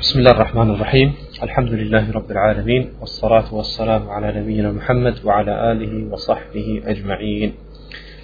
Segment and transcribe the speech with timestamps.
[0.00, 6.12] بسم الله الرحمن الرحيم الحمد لله رب العالمين والصلاة والسلام على نبينا محمد وعلى آله
[6.12, 7.52] وصحبه أجمعين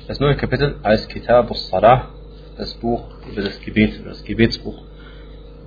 [0.08, 2.10] Das neue Kapitel heißt Kitab al-Salah,
[2.58, 4.82] das Buch über das Gebet, das Gebetsbuch.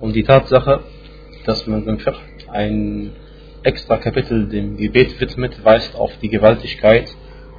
[0.01, 0.81] Und die Tatsache,
[1.45, 2.19] dass man beim Fiqh
[2.51, 3.11] ein
[3.63, 7.07] extra Kapitel dem Gebet widmet, weist auf die Gewaltigkeit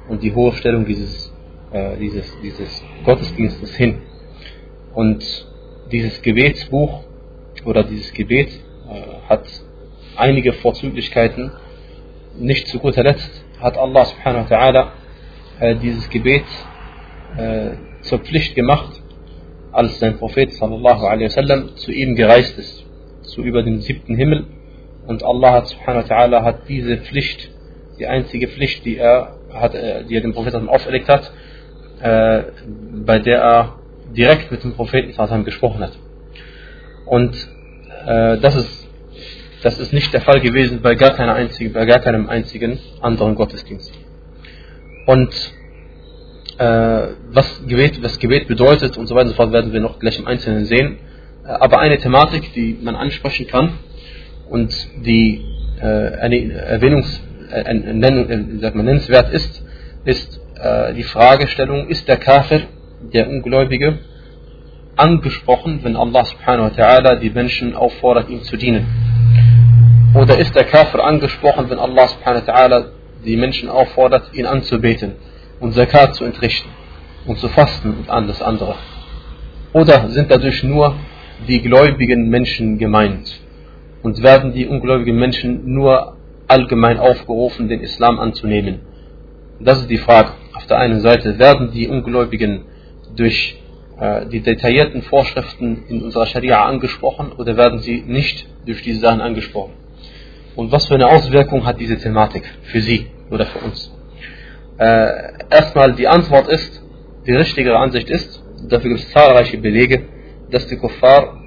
[0.07, 1.33] und die hohe Stellung dieses,
[1.73, 4.01] äh, dieses, dieses Gottesdienstes hin.
[4.93, 5.23] Und
[5.91, 7.03] dieses Gebetsbuch
[7.64, 9.44] oder dieses Gebet äh, hat
[10.16, 11.52] einige Vorzüglichkeiten.
[12.38, 14.86] Nicht zu guter Letzt hat Allah subhanahu wa ta'ala
[15.60, 16.44] äh, dieses Gebet
[17.36, 17.70] äh,
[18.02, 19.00] zur Pflicht gemacht,
[19.70, 22.84] als sein Prophet sallallahu alaihi wasallam zu ihm gereist ist,
[23.22, 24.46] zu über den siebten Himmel.
[25.06, 27.50] Und Allah hat subhanahu wa ta'ala hat diese Pflicht,
[27.98, 31.32] die einzige Pflicht, die er, hat, äh, die er dem Propheten auferlegt hat,
[32.00, 32.42] äh,
[33.04, 33.74] bei der er
[34.16, 35.92] direkt mit dem Propheten sallallahu gesprochen hat.
[37.06, 37.34] Und
[38.06, 38.88] äh, das, ist,
[39.62, 43.34] das ist nicht der Fall gewesen bei gar, keiner einzigen, bei gar keinem einzigen anderen
[43.34, 43.92] Gottesdienst.
[45.06, 45.32] Und
[46.58, 49.98] äh, was, Gebet, was Gebet bedeutet und so weiter und so fort, werden wir noch
[49.98, 50.98] gleich im Einzelnen sehen.
[51.44, 53.78] Äh, aber eine Thematik, die man ansprechen kann
[54.48, 54.72] und
[55.04, 55.44] die
[55.80, 55.86] äh,
[56.20, 59.62] eine Erwähnungs, äh, Nennung, äh, sagt man, nennenswert ist,
[60.04, 62.62] ist äh, die Fragestellung, ist der Kafir,
[63.12, 63.98] der Ungläubige,
[64.96, 68.86] angesprochen, wenn Allah subhanahu wa ta'ala die Menschen auffordert, ihm zu dienen?
[70.14, 72.84] Oder ist der Kafir angesprochen, wenn Allah subhanahu wa ta'ala
[73.24, 75.14] die Menschen auffordert, ihn anzubeten
[75.60, 76.68] und Zakat zu entrichten
[77.26, 78.74] und zu fasten und alles andere?
[79.72, 80.96] Oder sind dadurch nur
[81.48, 83.40] die gläubigen Menschen gemeint?
[84.02, 86.16] Und werden die ungläubigen Menschen nur
[86.48, 88.80] allgemein aufgerufen, den Islam anzunehmen?
[89.60, 90.32] Das ist die Frage.
[90.54, 92.64] Auf der einen Seite werden die Ungläubigen
[93.16, 93.61] durch
[94.26, 99.74] die detaillierten Vorschriften in unserer Scharia angesprochen oder werden sie nicht durch diese Sachen angesprochen?
[100.56, 103.92] Und was für eine Auswirkung hat diese Thematik für Sie oder für uns?
[104.78, 106.82] Äh, erstmal die Antwort ist,
[107.26, 110.02] die richtigere Ansicht ist, dafür gibt es zahlreiche Belege,
[110.50, 111.40] dass die Kuffar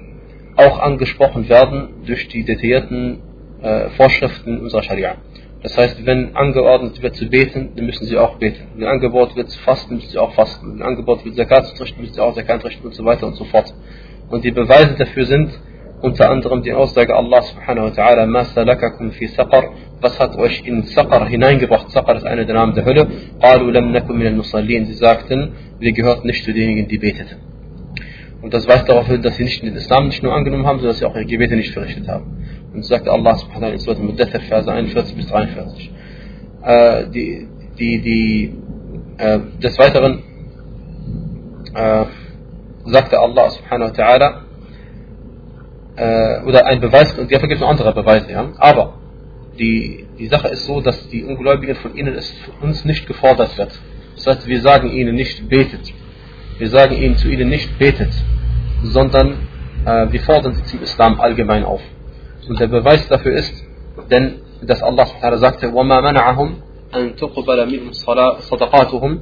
[0.56, 3.20] auch angesprochen werden durch die detaillierten
[3.62, 5.16] äh, Vorschriften unserer Scharia.
[5.62, 8.68] Das heißt, wenn angeordnet wird zu beten, dann müssen sie auch beten.
[8.76, 10.74] Wenn angeboten wird zu fasten, müssen sie auch fasten.
[10.74, 13.34] Wenn angeboten wird Zakat zu richten, müssen sie auch Zakat richten und so weiter und
[13.36, 13.74] so fort.
[14.28, 15.50] Und die Beweise dafür sind
[16.02, 18.44] unter anderem die Aussage Allah subhanahu wa ta'ala, Ma
[19.10, 21.90] fi saqar, was hat euch in Saqar hineingebracht?
[21.90, 23.06] Saqar ist einer der Namen der Hölle.
[23.40, 24.86] Qalu lam nakum min al-musallin.
[24.86, 27.36] Sie sagten, wir gehörten nicht zu denjenigen, die beteten.
[28.42, 30.92] Und das weist darauf hin, dass sie nicht den Islam nicht nur angenommen haben, sondern
[30.92, 32.44] dass sie auch ihre Gebete nicht verrichtet haben.
[32.76, 35.90] Und so sagte Allah subhanahu in Surah Mudathir, Verse 41 bis 43.
[36.62, 37.48] Äh, die,
[37.78, 38.54] die, die,
[39.16, 40.22] äh, des Weiteren
[41.74, 42.04] äh,
[42.84, 44.34] sagte Allah subhanahu wa ta'ala,
[45.96, 48.52] äh, oder ein Beweis, und dafür gibt es noch andere Beweise, ja.
[48.58, 48.98] Aber
[49.58, 53.72] die, die Sache ist so, dass die Ungläubigen von ihnen es uns nicht gefordert wird.
[54.16, 55.94] Das heißt, wir sagen ihnen nicht betet.
[56.58, 58.12] Wir sagen ihnen zu ihnen nicht betet,
[58.82, 59.48] sondern
[59.86, 61.80] äh, wir fordern sie zum Islam allgemein auf.
[62.47, 63.53] Und der Beweis dafür ist,
[64.09, 65.07] denn dass Allah
[65.37, 66.49] sagte, وَمَا مَنَعَهُمْ
[66.93, 67.91] أَن تُقْبَلَ مِنْهُمْ
[68.49, 69.19] صَدَقَاتُهُمْ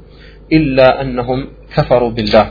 [0.51, 2.45] إِلَّا أَنَّهُمْ كَفَرُوا بِاللَّهِ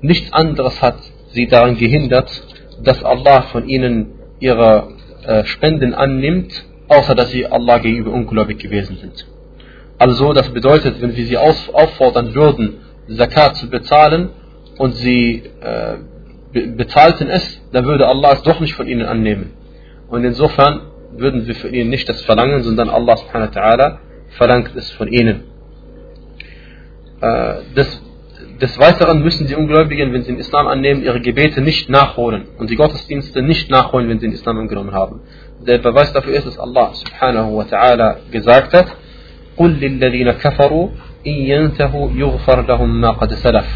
[0.00, 0.96] Nichts anderes hat
[1.30, 2.30] sie daran gehindert,
[2.82, 4.88] dass Allah von ihnen ihre
[5.26, 9.26] äh, Spenden annimmt, außer dass sie Allah gegenüber ungläubig gewesen sind.
[9.98, 12.78] Also das bedeutet, wenn wir sie auffordern würden,
[13.16, 14.30] Zakat zu bezahlen
[14.78, 15.96] und sie äh,
[16.52, 19.52] bezahlten es, dann würde Allah es doch nicht von ihnen annehmen.
[20.08, 23.98] Und insofern würden wir von ihnen nicht das verlangen, sondern Allah subhanahu wa ta'ala
[24.30, 25.44] verlangt es von ihnen.
[27.20, 28.02] Äh, des,
[28.60, 32.70] des Weiteren müssen die Ungläubigen, wenn sie den Islam annehmen, ihre Gebete nicht nachholen und
[32.70, 35.20] die Gottesdienste nicht nachholen, wenn sie den Islam angenommen haben.
[35.66, 38.86] Der Beweis dafür ist, dass Allah subhanahu wa ta'ala gesagt hat,
[39.56, 40.88] قُلْ لِلَّذِينَ كَفَرُوا
[41.26, 43.66] إِن يَنْتَهُوا يُغْفَرْ لَهُم مَا قَدْ سَلَفْ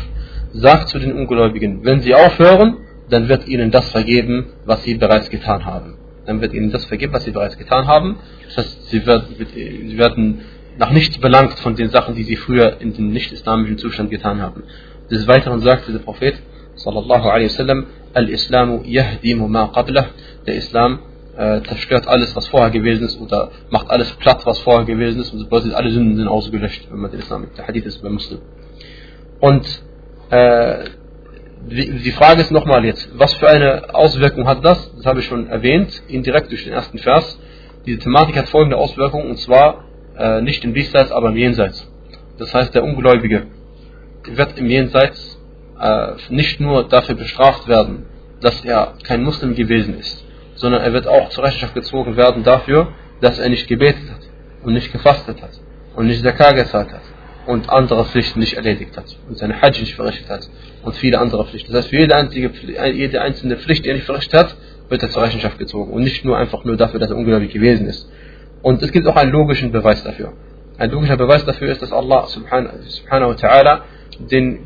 [0.53, 2.79] Sagt zu den Ungläubigen, wenn sie aufhören,
[3.11, 7.14] dann wird ihnen das vergeben, was sie bereits getan haben dann wird ihnen das vergeben,
[7.14, 8.18] was sie bereits getan haben.
[8.46, 10.42] Das heißt, sie, wird, sie werden
[10.78, 14.64] nach nichts belangt von den Sachen, die sie früher in dem nicht-islamischen Zustand getan haben.
[15.10, 16.36] Des Weiteren sagte der Prophet,
[16.76, 20.08] sallallahu alaihi wasallam, Al-Islamu yahdimu ma qablah.
[20.46, 21.00] Der Islam
[21.38, 25.34] äh, zerstört alles, was vorher gewesen ist, oder macht alles platt, was vorher gewesen ist,
[25.34, 28.40] und bedeutet, alle Sünden sind ausgelöscht, wenn man den Islam, der Hadith ist bei Muslim.
[29.40, 29.66] Und
[30.30, 30.86] äh,
[31.70, 34.94] die Frage ist nochmal jetzt, was für eine Auswirkung hat das?
[34.96, 37.40] Das habe ich schon erwähnt, indirekt durch den ersten Vers.
[37.86, 39.86] Diese Thematik hat folgende Auswirkung, und zwar
[40.18, 41.88] äh, nicht im Diesseits, aber im Jenseits.
[42.38, 43.48] Das heißt, der Ungläubige
[44.24, 45.40] wird im Jenseits
[45.80, 48.06] äh, nicht nur dafür bestraft werden,
[48.42, 50.26] dass er kein Muslim gewesen ist,
[50.56, 52.90] sondern er wird auch zur Rechenschaft gezogen werden dafür,
[53.22, 54.22] dass er nicht gebetet hat
[54.64, 55.52] und nicht gefastet hat
[55.96, 57.02] und nicht Zakah gezahlt hat
[57.46, 60.50] und andere Pflichten nicht erledigt hat und seine Hajj nicht verrichtet hat
[60.84, 61.72] und viele andere Pflichten.
[61.72, 62.52] Das heißt, für jede, einzige,
[62.94, 64.56] jede einzelne Pflicht, die er nicht verrichtet hat,
[64.90, 67.88] wird er zur Rechenschaft gezogen und nicht nur einfach nur dafür, dass er ungläubig gewesen
[67.88, 68.10] ist.
[68.62, 70.34] Und es gibt auch einen logischen Beweis dafür.
[70.78, 73.82] Ein logischer Beweis dafür ist, dass Allah subhanahu wa ta'ala
[74.20, 74.60] den,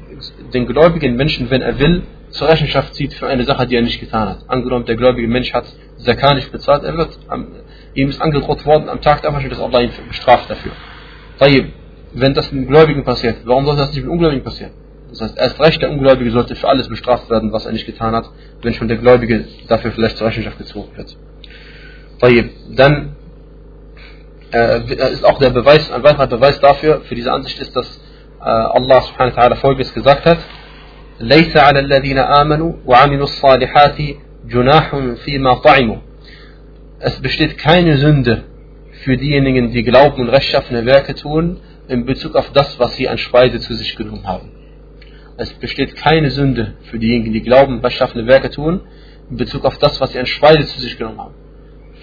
[0.53, 3.99] den gläubigen Menschen, wenn er will, zur Rechenschaft zieht für eine Sache, die er nicht
[3.99, 4.39] getan hat.
[4.47, 5.65] Angenommen, der gläubige Mensch hat
[5.97, 7.17] Zakah nicht bezahlt, er wird,
[7.93, 10.73] ihm ist angedroht worden am Tag der Auferstehung, dass Allah ihn bestraft dafür
[12.14, 14.72] Wenn das einem Gläubigen passiert, warum sollte das nicht mit Ungläubigen passieren?
[15.10, 18.14] Das heißt, erst recht der Ungläubige sollte für alles bestraft werden, was er nicht getan
[18.14, 18.30] hat,
[18.62, 21.16] wenn schon der Gläubige dafür vielleicht zur Rechenschaft gezogen wird.
[22.76, 23.16] Dann
[24.52, 28.00] äh, ist auch der Beweis, ein weiterer Beweis dafür, für diese Ansicht ist, dass
[28.40, 30.38] äh, Allah subhanahu wa ta'ala folgendes gesagt hat,
[31.20, 33.98] ليس على الذين آمنوا وعملوا الصالحات
[34.48, 35.96] جناح فيما طعموا
[37.02, 38.44] Es besteht keine Sünde
[39.04, 41.58] für diejenigen, die glauben und rechtschaffene Werke tun,
[41.88, 44.50] in Bezug auf das, was sie an Speise zu sich genommen haben.
[45.36, 48.82] Es besteht keine Sünde für diejenigen, die glauben, rechtschaffene Werke tun,
[49.30, 51.34] in Bezug auf das, was sie an Speise zu sich genommen haben.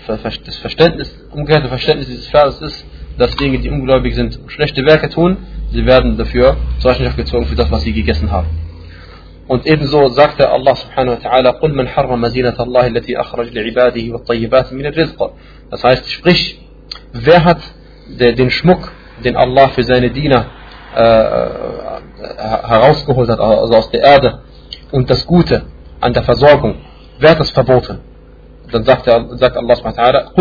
[0.07, 2.86] Das Verständnis, umgekehrte Verständnis dieses Verses ist,
[3.18, 5.38] dass diejenigen, die ungläubig sind, schlechte Werke tun,
[5.72, 8.48] sie werden dafür zur Rechenschaft gezogen für das, was sie gegessen haben.
[9.48, 14.12] Und ebenso sagte Allah subhanahu wa ta'ala, قُلْ مَنْ حَرَّمَ زِينَةَ اللَّهِ الَّتِي أَخْرَجْ لِعِبَادِهِ
[14.12, 15.31] وَالطَّيِّبَاتِ مِنَ الرِّزْقِ
[15.69, 16.60] Das heißt, sprich,
[17.13, 17.62] wer hat
[18.10, 18.92] den Schmuck,
[19.25, 20.47] den Allah für seine Diener
[20.95, 21.49] äh, äh,
[22.69, 24.41] herausgeholt hat, also aus der Erde,
[24.91, 25.63] und das Gute
[26.01, 26.77] an der Versorgung,
[27.19, 28.01] wird das verboten.
[28.71, 30.33] Dann sagt, er, sagt Allah subhanahu wa ta'ala,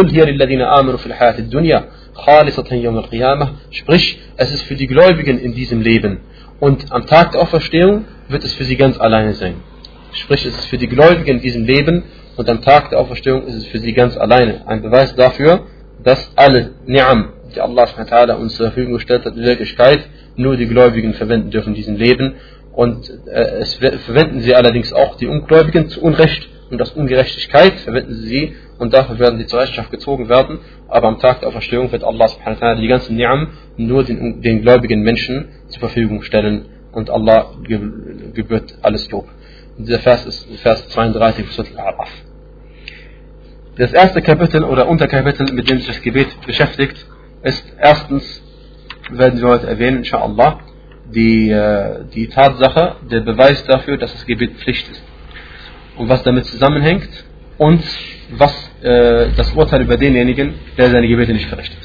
[3.72, 6.22] Sprich, es ist für die Gläubigen in diesem Leben.
[6.60, 9.56] Und am Tag der Auferstehung wird es für sie ganz alleine sein.
[10.13, 12.04] Sprich, es ist für die Gläubigen in diesem Leben
[12.36, 14.62] und am Tag der Auferstehung ist es für sie ganz alleine.
[14.66, 15.68] Ein Beweis dafür,
[16.04, 17.86] dass alle Ni'am, die Allah
[18.36, 22.36] uns zur Verfügung gestellt hat, in Wirklichkeit nur die Gläubigen verwenden dürfen in diesem Leben.
[22.74, 28.13] Und äh, es verwenden sie allerdings auch die Ungläubigen zu Unrecht und aus Ungerechtigkeit verwenden
[28.13, 30.59] sie sie und dafür werden sie zur Rechenschaft gezogen werden.
[30.88, 32.27] Aber am Tag der Auferstehung wird Allah
[32.80, 39.09] die ganzen Ni'am nur den, den gläubigen Menschen zur Verfügung stellen und Allah gebührt alles
[39.12, 39.27] Lob.
[39.77, 42.09] Dieser Vers ist Vers 32 von Al-Araf.
[43.77, 47.06] Das erste Kapitel oder Unterkapitel, mit dem sich das Gebet beschäftigt,
[47.43, 48.41] ist erstens,
[49.09, 50.59] werden wir heute erwähnen, inshallah,
[51.13, 55.03] die, äh, die Tatsache, der Beweis dafür, dass das Gebet Pflicht ist.
[55.97, 57.09] Und was damit zusammenhängt
[57.57, 57.83] und
[58.31, 61.79] was äh, das Urteil über denjenigen, der seine Gebete nicht verrichtet.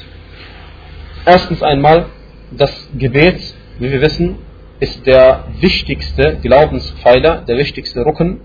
[1.25, 2.05] Erstens einmal,
[2.51, 3.39] das Gebet,
[3.79, 4.37] wie wir wissen,
[4.79, 8.41] ist der wichtigste Glaubenspfeiler, der wichtigste Rücken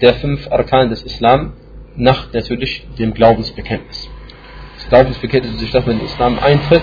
[0.00, 1.52] der fünf Arkan des Islam,
[1.96, 4.08] nach natürlich dem Glaubensbekenntnis.
[4.92, 6.82] Das Glaubensbekenntnis ist, dass man in den Islam eintritt,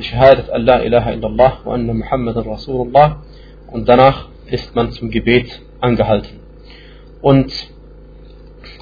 [0.00, 3.22] Shahadat Allah ilaha illallah wa anna Muhammad Rasulullah
[3.68, 6.40] und danach ist man zum Gebet angehalten.
[7.22, 7.52] Und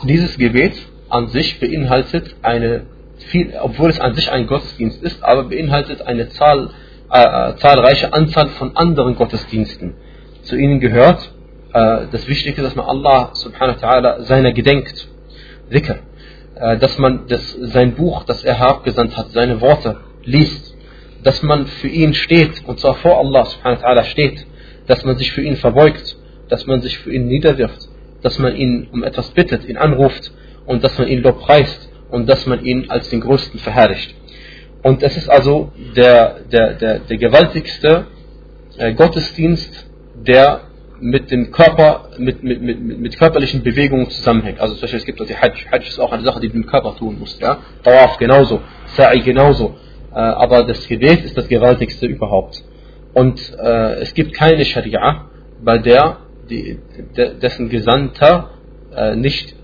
[0.04, 0.72] dieses Gebet
[1.10, 2.86] an sich beinhaltet eine
[3.28, 6.70] viel, obwohl es an sich ein Gottesdienst ist, aber beinhaltet eine Zahl
[7.12, 9.96] äh, äh, zahlreiche Anzahl von anderen Gottesdiensten.
[10.44, 11.30] Zu ihnen gehört
[11.74, 15.08] äh, das Wichtigste, dass man Allah subhanahu wa ta'ala seiner gedenkt.
[15.70, 15.98] Dhikr.
[16.58, 20.74] Äh, dass man das, sein Buch, das er herabgesandt hat, seine Worte liest.
[21.22, 24.46] Dass man für ihn steht, und zwar vor Allah subhanahu wa ta'ala steht.
[24.86, 26.16] Dass man sich für ihn verbeugt.
[26.48, 27.88] Dass man sich für ihn niederwirft.
[28.22, 30.32] Dass man ihn um etwas bittet, ihn anruft.
[30.66, 31.90] Und dass man ihn lobpreist.
[32.10, 34.14] Und dass man ihn als den Größten verherrlicht.
[34.82, 38.06] Und es ist also der, der, der, der gewaltigste
[38.78, 40.60] äh, Gottesdienst, der
[41.00, 44.60] mit dem Körper, mit, mit, mit, mit körperlichen Bewegungen zusammenhängt.
[44.60, 45.66] Also zum Beispiel, es gibt auch die Hajj.
[45.70, 47.40] Hajj ist auch eine Sache, die du mit dem Körper tun musst.
[47.40, 47.58] Ja?
[47.82, 48.60] Tawaf genauso,
[48.96, 49.76] Sa'i genauso.
[50.12, 52.62] Äh, aber das Gebet ist das gewaltigste überhaupt.
[53.12, 55.26] Und äh, es gibt keine Scharia,
[55.62, 56.78] bei der die,
[57.16, 58.50] de, dessen Gesandter
[58.94, 59.54] äh, nicht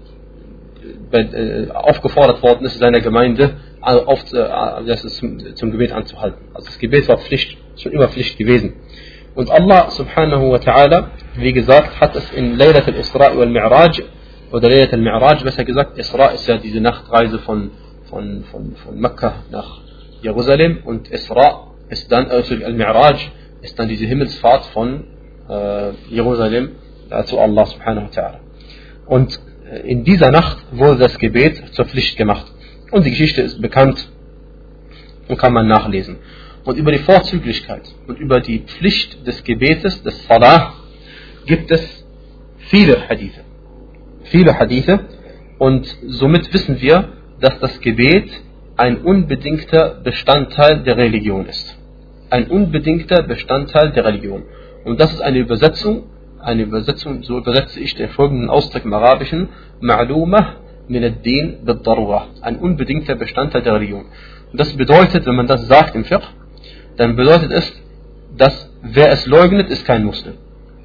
[1.13, 6.39] äh, aufgefordert worden ist, seiner Gemeinde auf, äh, zum, zum Gebet anzuhalten.
[6.55, 8.75] Also das Gebet war Pflicht, schon immer Pflicht gewesen.
[9.35, 14.03] Und Allah subhanahu wa ta'ala, wie gesagt, hat es in Laylat al-Isra wal Mi'raj,
[14.53, 17.71] oder Laylat al-Mi'raj, besser gesagt, Isra ist ja diese Nachtreise von,
[18.11, 19.81] von, von, von Mekka nach
[20.21, 23.31] Jerusalem und Isra ist dann, also al-Mi'raj
[23.63, 25.05] ist dann diese Himmelsfahrt von
[25.49, 26.73] äh, Jerusalem
[27.09, 28.39] äh, zu Allah subhanahu wa ta'ala.
[29.07, 32.53] Und äh, in dieser Nacht wurde das Gebet zur Pflicht gemacht.
[32.91, 34.09] Und die Geschichte ist bekannt
[35.29, 36.19] und kann man nachlesen.
[36.65, 40.75] Und über die Vorzüglichkeit und über die Pflicht des Gebetes, des Salah,
[41.47, 42.07] gibt es
[42.71, 43.41] viele Hadithe.
[44.25, 45.01] Viele Hadithe,
[45.63, 48.29] Und somit wissen wir, dass das Gebet
[48.77, 51.79] ein unbedingter Bestandteil der Religion ist.
[52.31, 54.43] Ein unbedingter Bestandteil der Religion.
[54.85, 59.51] Und das ist eine Übersetzung, eine Übersetzung, so übersetze ich den folgenden Ausdruck im Arabischen,
[59.81, 60.55] Ma'lumah
[60.89, 61.59] min ad-din
[62.41, 64.07] ein unbedingter Bestandteil der Religion.
[64.51, 66.27] Und das bedeutet, wenn man das sagt im Fiqh,
[66.97, 67.73] dann bedeutet es,
[68.37, 70.35] dass wer es leugnet, ist kein Muslim.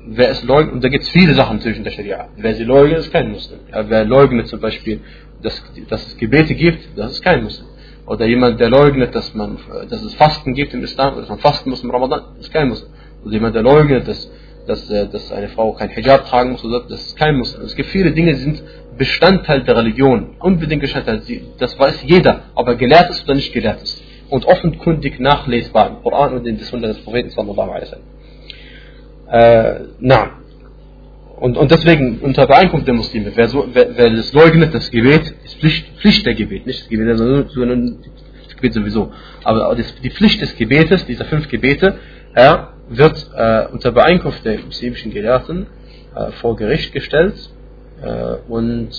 [0.09, 2.29] Wer es leugnet, und da gibt es viele Sachen zwischen der Scharia.
[2.37, 3.59] Wer sie leugnet, ist kein Muslim.
[3.71, 5.01] Ja, wer leugnet zum Beispiel,
[5.41, 7.67] dass, dass es Gebete gibt, das ist kein Muslim.
[8.05, 9.57] Oder jemand, der leugnet, dass, man,
[9.89, 12.69] dass es Fasten gibt im Islam, oder dass man fasten muss im Ramadan, ist kein
[12.69, 12.89] Muslim.
[13.23, 14.31] Oder jemand, der leugnet, dass,
[14.65, 17.63] dass, äh, dass eine Frau kein Hijab tragen muss, das ist kein Muslim.
[17.65, 18.63] Es gibt viele Dinge, die sind
[18.97, 20.37] Bestandteil der Religion.
[20.39, 21.21] Unbedingt Bestandteil.
[21.59, 24.01] Das weiß jeder, aber gelehrt ist oder nicht gelehrt ist.
[24.29, 28.05] Und offenkundig nachlesbar im Koran und in der Sunna des Propheten sallallahu alaihi wasallam.
[29.29, 30.31] Äh, na.
[31.37, 35.33] Und, und deswegen unter Übereinkunft der Muslime, wer, so, wer, wer das leugnet, das Gebet,
[35.43, 37.99] ist Pflicht, Pflicht der Gebet, nicht das Gebet, sondern
[38.45, 39.11] das Gebet sowieso.
[39.43, 41.99] Aber die Pflicht des Gebetes, dieser fünf Gebete,
[42.33, 45.67] er wird äh, unter Beeinkunft der muslimischen Gelehrten
[46.15, 47.35] äh, vor Gericht gestellt
[48.01, 48.89] äh, und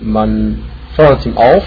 [0.00, 0.62] man
[0.94, 1.64] fordert ihm auf,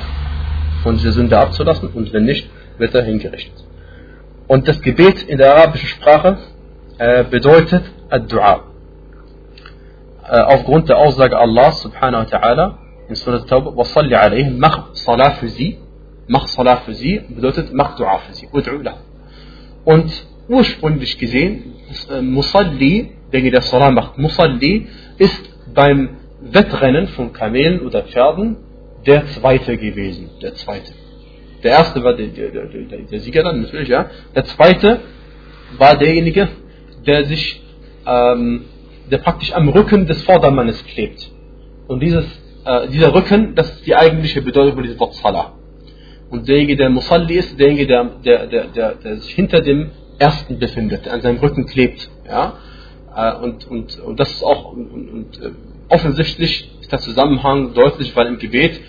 [0.83, 3.64] von dieser Sünde abzulassen und wenn nicht, wird er hingerichtet.
[4.46, 6.38] Und das Gebet in der arabischen Sprache
[6.98, 8.64] äh, bedeutet Ad-Dua.
[10.28, 15.32] Äh, aufgrund der Aussage Allah subhanahu wa ta'ala in Surah Tawbah, وَصَلِّ عَلَيْهِمْ Mach Salah
[15.32, 15.78] für sie.
[16.26, 18.48] Mach Salah für sie bedeutet mach Dua für sie.
[19.84, 21.74] Und ursprünglich gesehen,
[22.10, 25.42] äh, Musalli, der der Salah macht, Musalli ist
[25.74, 28.56] beim Wettrennen von Kamelen oder Pferden
[29.06, 30.30] der zweite gewesen.
[30.42, 30.92] Der zweite.
[31.65, 34.05] Der erste war der, der, der, der Sieger dann, natürlich, ja.
[34.35, 34.99] Der zweite
[35.79, 36.47] war derjenige,
[37.07, 37.59] der sich,
[38.05, 38.65] ähm,
[39.09, 41.27] der praktisch am Rücken des Vordermannes klebt.
[41.87, 42.23] Und dieses,
[42.65, 45.53] äh, dieser Rücken, das ist die eigentliche Bedeutung von diesem Wort Salah.
[46.29, 50.59] Und derjenige, der Musalli ist, derjenige, der, der, der, der, der sich hinter dem Ersten
[50.59, 52.11] befindet, der an seinem Rücken klebt.
[52.27, 52.59] Ja?
[53.15, 55.49] Äh, und, und, und das ist auch und, und, äh,
[55.89, 58.79] offensichtlich ist der Zusammenhang deutlich, weil im Gebet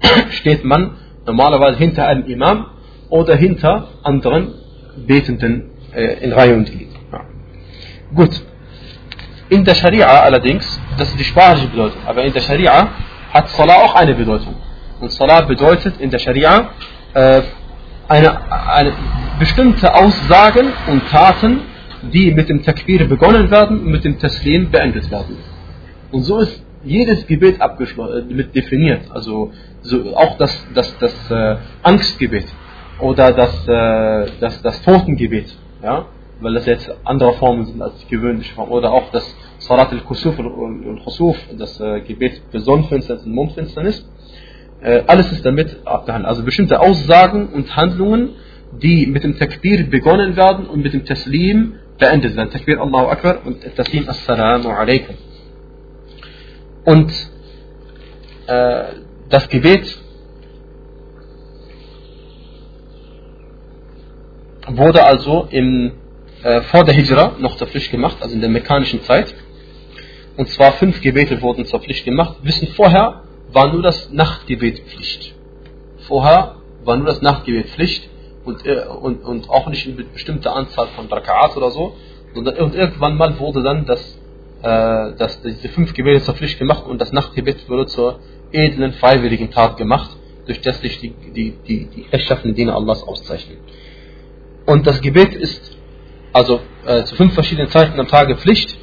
[0.30, 2.66] steht man normalerweise hinter einem Imam
[3.08, 4.54] oder hinter anderen
[5.06, 6.88] Betenden äh, in Reihe und Glied.
[7.12, 7.20] Ja.
[8.14, 8.42] Gut.
[9.48, 12.88] In der Scharia allerdings, das ist die sprachliche Bedeutung, aber in der Scharia
[13.32, 14.56] hat Salah auch eine Bedeutung.
[15.00, 16.70] Und Salah bedeutet in der Scharia
[17.14, 17.42] äh,
[18.08, 18.92] eine, eine
[19.38, 21.60] bestimmte Aussagen und Taten,
[22.12, 25.36] die mit dem Takbir begonnen werden und mit dem Taslim beendet werden.
[26.12, 29.02] Und so ist jedes Gebet äh, mit definiert.
[29.10, 29.52] Also
[29.82, 32.46] so, auch das, das, das äh, Angstgebet
[33.00, 36.06] oder das, äh, das, das Totengebet, ja,
[36.40, 38.70] weil das jetzt andere Formen sind als die gewöhnliche Form.
[38.70, 39.24] Oder auch das
[39.58, 44.08] Salat al-Kusuf und Khusuf, das äh, Gebet für Sonnenfinsternis und Mondfinsternis.
[44.80, 46.28] Äh, alles ist damit abgehandelt.
[46.28, 48.30] Also bestimmte Aussagen und Handlungen,
[48.82, 52.50] die mit dem Takbir begonnen werden und mit dem Taslim beendet werden.
[52.50, 55.16] Takbir Allahu Akbar und Taslim Assalamu alaikum.
[56.86, 57.12] Und
[58.46, 58.84] äh,
[59.28, 59.98] das Gebet
[64.68, 65.92] wurde also im,
[66.44, 69.34] äh, vor der Hijra noch zur Pflicht gemacht, also in der mekkanischen Zeit.
[70.36, 72.36] Und zwar fünf Gebete wurden zur Pflicht gemacht.
[72.42, 75.34] Wissen vorher war nur das Nachtgebet Pflicht.
[76.06, 78.08] Vorher war nur das Nachtgebet Pflicht
[78.44, 81.96] und, äh, und, und auch nicht eine bestimmte Anzahl von Raka'at oder so.
[82.32, 84.20] Und, irgendwann mal wurde dann das
[84.66, 88.20] dass diese fünf Gebete zur Pflicht gemacht und das Nachtgebet wurde zur
[88.52, 93.58] edlen, freiwilligen Tat gemacht, durch das sich die, die, die, die rechtschaffenen Diener Allahs auszeichnen.
[94.64, 95.76] Und das Gebet ist
[96.32, 98.76] also äh, zu fünf verschiedenen Zeiten am Tage Pflicht.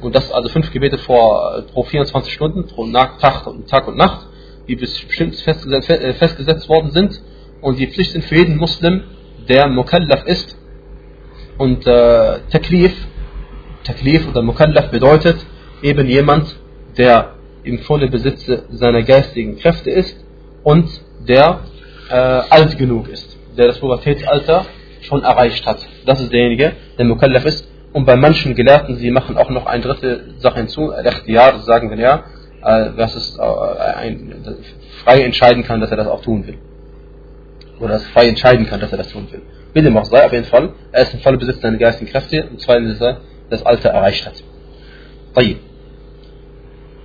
[0.00, 3.18] Und das also fünf Gebete vor, äh, pro 24 Stunden, pro Tag,
[3.66, 4.26] Tag und Nacht,
[4.68, 7.20] die bestimmt festgesetzt, äh, festgesetzt worden sind.
[7.60, 9.02] Und die Pflicht sind für jeden Muslim,
[9.48, 10.56] der Mukallaf ist.
[11.58, 12.94] Und äh, Taklif,
[13.84, 15.38] Taklif oder Mukallaf bedeutet
[15.82, 16.56] eben jemand,
[16.96, 20.16] der im vollen Besitz seiner geistigen Kräfte ist
[20.62, 20.88] und
[21.26, 21.60] der
[22.10, 24.66] äh, alt genug ist, der das Pubertätsalter
[25.02, 25.86] schon erreicht hat.
[26.06, 27.66] Das ist derjenige, der Mukallaf ist.
[27.92, 30.92] Und bei manchen Gelehrten, sie machen auch noch eine dritte Sache hinzu,
[31.26, 32.24] Jahr, sagen wir ja,
[32.62, 34.54] äh, dass es äh,
[35.02, 36.58] frei entscheiden kann, dass er das auch tun will.
[37.80, 39.42] Oder dass frei entscheiden kann, dass er das tun will.
[39.72, 42.44] Wie dem auch sei, auf jeden Fall, er ist im vollen Besitz seiner geistigen Kräfte
[42.50, 42.98] und zweitens
[43.49, 44.43] das Alter erreicht hat.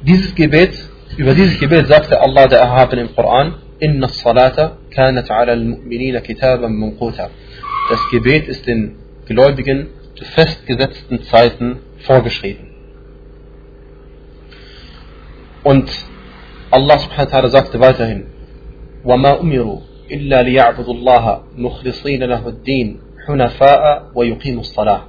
[0.03, 0.73] Dieses Gebet,
[1.17, 6.73] über dieses Gebet sagte Allah der Erhaben im Koran, Inna salata kanat ala al-mu'minina kitaban
[6.75, 7.31] munquta.
[7.91, 8.97] Das Gebet ist den
[9.27, 12.69] Gläubigen zu festgesetzten Zeiten vorgeschrieben.
[15.65, 15.91] Und
[16.71, 18.27] Allah subhanahu wa ta'ala sagte weiterhin,
[19.05, 25.03] وَمَا أُمِرُوا إِلَّا لِيَعْبُدُوا اللَّهَ مُخْلِصِينَ لَهُ الدِّينَ حُنَفَاءَ وَيُقِيمُوا الصَّلَاةَ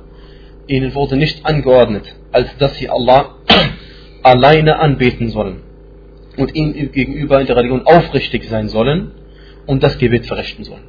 [0.67, 3.35] Ihnen wurde nicht angeordnet, als dass sie Allah
[4.23, 5.63] alleine anbeten sollen
[6.37, 9.11] und ihm gegenüber in der Religion aufrichtig sein sollen
[9.65, 10.83] und das Gebet verrichten sollen.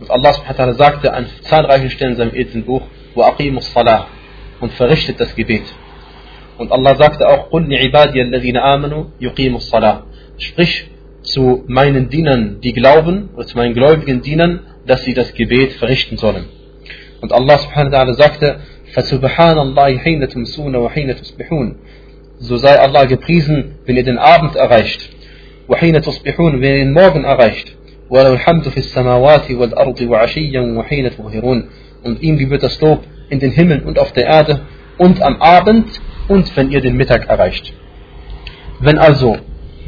[0.00, 2.82] Und Allah subhanahu sagte an zahlreichen Stellen in seinem edlen Buch,
[3.14, 4.04] وَأَقِيمُوا الصَّلَاةِ
[4.60, 5.64] und verrichtet das Gebet.
[6.58, 10.02] Und Allah sagte auch, قُلْ لِعِبَادِيَ الَّذِينَ آمَنُوا يُقِيمُوا الصَّلَاةِ
[10.38, 10.88] Sprich
[11.22, 16.16] zu meinen Dienern, die glauben, oder zu meinen gläubigen Dienern, dass sie das Gebet verrichten
[16.16, 16.46] sollen.
[17.20, 18.60] Und Allah subhanahu wa ta'ala sagte,
[18.94, 21.76] فَسُبْحَانَ اللَّهِ حِينَ تُمْسُونَ وَحِينَ تُصْبِحُونَ
[22.38, 25.10] So sei Allah gepriesen, wenn ihr den Abend erreicht.
[25.68, 27.76] وَحِينَ تُصْبِحُونَ Wenn ihr den Morgen erreicht.
[28.10, 31.64] وَلَوْ الْحَمْدُ فِي السَّمَاوَاتِ وَالْأَرْضِ وَعَشِيًّا وَحِينَ تُظْهِرُونَ
[32.04, 34.60] Und ihm gebührt das Lob in den Himmel und auf der Erde
[34.98, 37.72] und am Abend und wenn ihr den Mittag erreicht.
[38.80, 39.38] Wenn also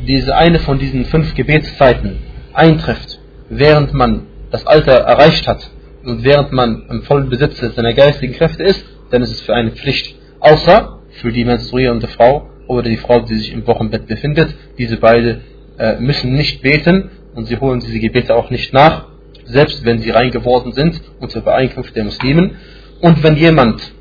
[0.07, 2.19] diese eine von diesen fünf Gebetszeiten
[2.53, 5.71] eintrifft, während man das Alter erreicht hat
[6.06, 9.72] und während man im vollen Besitz seiner geistigen Kräfte ist, dann ist es für eine
[9.72, 10.16] Pflicht.
[10.40, 14.54] Außer für die menstruierende Frau oder die Frau, die sich im Wochenbett befindet.
[14.78, 15.42] Diese beide
[15.78, 19.08] äh, müssen nicht beten und sie holen diese Gebete auch nicht nach,
[19.46, 22.58] selbst wenn sie rein geworden sind unter Beeinkunft der Muslimen.
[23.02, 23.94] Und wenn jemand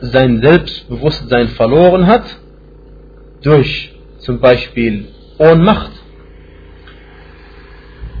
[0.00, 2.24] sein Selbstbewusstsein verloren hat,
[3.42, 5.08] durch zum Beispiel
[5.38, 5.92] Ohnmacht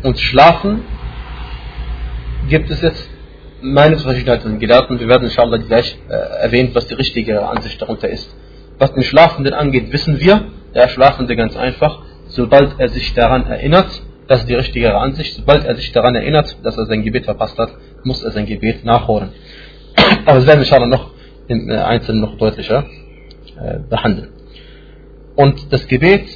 [0.02, 0.82] und Schlafen,
[2.52, 3.08] gibt es jetzt
[3.62, 5.00] meine verschiedenen Gelehrten.
[5.00, 8.28] Wir werden inshallah gleich äh, erwähnt, was die richtige Ansicht darunter ist.
[8.78, 10.34] Was den Schlafenden angeht, wissen wir,
[10.74, 13.90] der Schlafende ganz einfach, sobald er sich daran erinnert,
[14.28, 17.56] das ist die richtige Ansicht, sobald er sich daran erinnert, dass er sein Gebet verpasst
[17.58, 17.70] hat,
[18.04, 19.30] muss er sein Gebet nachholen.
[20.26, 21.10] Aber das werden wir inshallah noch
[21.48, 22.84] im äh, Einzelnen noch deutlicher
[23.58, 24.28] äh, behandeln.
[25.36, 26.26] Und das Gebet,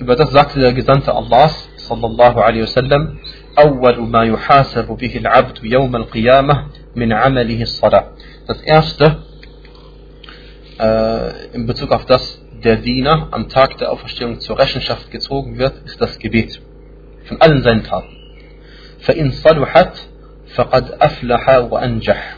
[0.00, 3.18] über das sagte der Gesandte Allahs, sallallahu alaihi wasallam,
[3.59, 6.65] أول ما يحاسب به العبد يوم القيامة
[6.95, 8.03] من عمله الصلاة.
[8.47, 9.23] Das erste,
[10.79, 15.73] äh, in Bezug auf das der Diener am Tag der Auferstehung zur Rechenschaft gezogen wird,
[15.85, 16.61] ist das Gebet.
[17.25, 18.15] Von allen seinen Taten.
[18.99, 19.97] فإن صلحت
[20.55, 22.35] فقد أفلح وأنجح.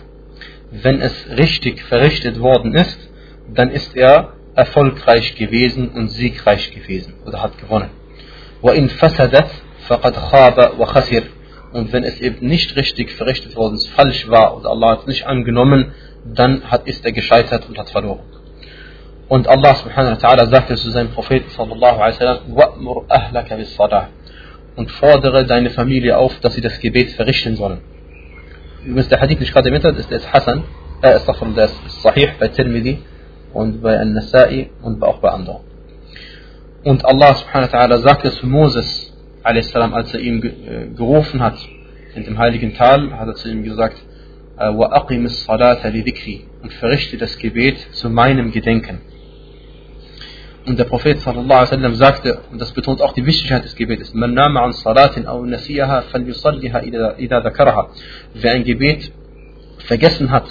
[0.72, 3.10] Wenn es richtig verrichtet worden ist,
[3.54, 7.90] dann ist er erfolgreich gewesen und siegreich gewesen oder hat gewonnen.
[8.62, 9.50] وإن فسدت
[9.89, 11.25] faqad khaba wa khasir.
[11.73, 15.07] Und wenn es eben nicht richtig verrichtet worden ist, falsch war und Allah hat es
[15.07, 15.93] nicht angenommen,
[16.25, 18.21] dann hat, ist er gescheitert und hat verloren.
[19.29, 24.09] Und Allah subhanahu wa ta'ala sagte zu seinem Propheten sallallahu alaihi wasallam, ahlaka.
[24.77, 27.81] Und fordere deine Familie auf, dass sie das Gebet verrichten sollen.
[28.85, 30.63] Übrigens, der Hadith, den ich gerade erwähnt habe, ist der Hassan,
[31.03, 31.19] äh,
[31.57, 33.03] der ist Sahih bei Tirmidhi
[33.53, 35.61] und bei An-Nasai und auch bei anderen.
[36.85, 39.06] Und Allah subhanahu wa ta'ala sagte zu Moses,
[39.46, 41.58] als er ihn äh, gerufen hat
[42.16, 43.98] in dem heiligen Tal, hat er zu ihm gesagt,
[44.58, 49.02] وَأَقِمِ الصَّلَاةَ لِذِكْرِ und verrichte das Gebet zu meinem Gedenken.
[50.68, 54.14] Und der Prophet sallallahu alaihi wasallam sagte, und das betont auch die Wichtigkeit des Gebetes,
[54.14, 56.84] man nama an salatin aw nasiyaha falyusalliha
[57.18, 57.90] idha dhakaraha.
[58.36, 59.12] Wer ein Gebet
[59.80, 60.46] vergessen hat,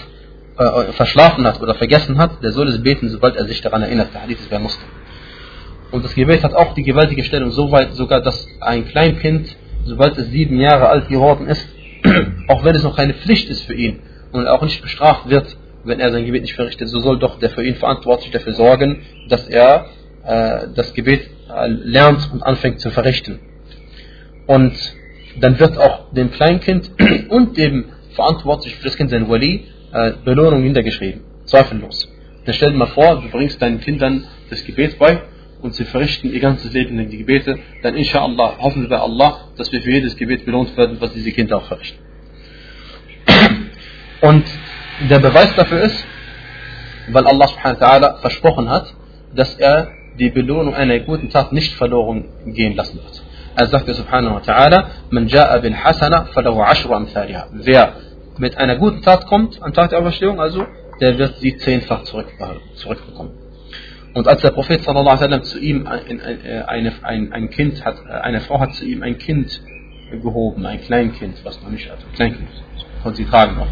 [0.59, 4.13] äh, verschlafen hat oder vergessen hat, der soll es beten, sobald er sich daran erinnert.
[4.13, 4.89] Der Hadith ist bei Muslim.
[5.92, 10.30] Und das Gebet hat auch die gewaltige Stellung, soweit sogar, dass ein Kleinkind, sobald es
[10.30, 11.68] sieben Jahre alt geworden ist,
[12.48, 14.00] auch wenn es noch keine Pflicht ist für ihn
[14.32, 17.52] und auch nicht bestraft wird, wenn er sein Gebet nicht verrichtet, so soll doch der
[17.52, 19.86] für ihn verantwortlich dafür sorgen, dass er
[20.26, 23.40] äh, das Gebet äh, lernt und anfängt zu verrichten.
[24.48, 24.74] Und
[25.40, 26.92] dann wird auch dem Kleinkind
[27.30, 31.22] und dem verantwortlich für das Kind, sein Wali, äh, Belohnung niedergeschrieben.
[31.46, 32.12] Zweifellos.
[32.46, 35.22] Dann stell dir mal vor, du bringst deinen Kindern das Gebet bei
[35.62, 39.50] und sie verrichten ihr ganzes Leben in die Gebete, dann inshallah hoffen wir bei Allah,
[39.58, 42.00] dass wir für jedes Gebet belohnt werden, was diese Kinder auch verrichten.
[44.22, 44.46] Und
[45.10, 46.06] der Beweis dafür ist,
[47.10, 48.94] weil Allah subhanahu wa ta'ala versprochen hat,
[49.36, 53.24] dass er die Belohnung einer guten Tat nicht verloren gehen lassen wird.
[53.56, 57.48] Er sagte subhanahu wa ta'ala, man ja'a bil hasana falahu ashru amthaliha.
[57.52, 57.94] Wer
[58.38, 60.66] mit einer guten Tat kommt am Tag der Auferstehung, also,
[61.02, 63.45] der wird sie zehnfach zurückbekommen.
[64.16, 66.22] Und als der Prophet sallallahu alaihi zu ihm ein,
[66.68, 69.62] ein, ein, ein, Kind hat, eine Frau hat zu ihm ein Kind
[70.10, 72.48] gehoben, ein Kleinkind, was noch nicht, also ein Kleinkind,
[73.04, 73.68] konnte sie tragen noch.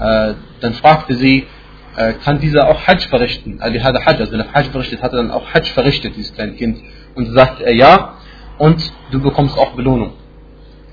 [0.00, 1.48] Äh, dann fragte sie,
[1.96, 3.60] äh, kann dieser auch Hajj verrichten?
[3.60, 6.52] Also, Hajj, also wenn er Hajj verrichtet, hat er dann auch Hajj verrichtet, dieses kleine
[6.52, 6.78] Kind.
[7.16, 8.18] Und sagt er ja,
[8.58, 10.12] und du bekommst auch Belohnung.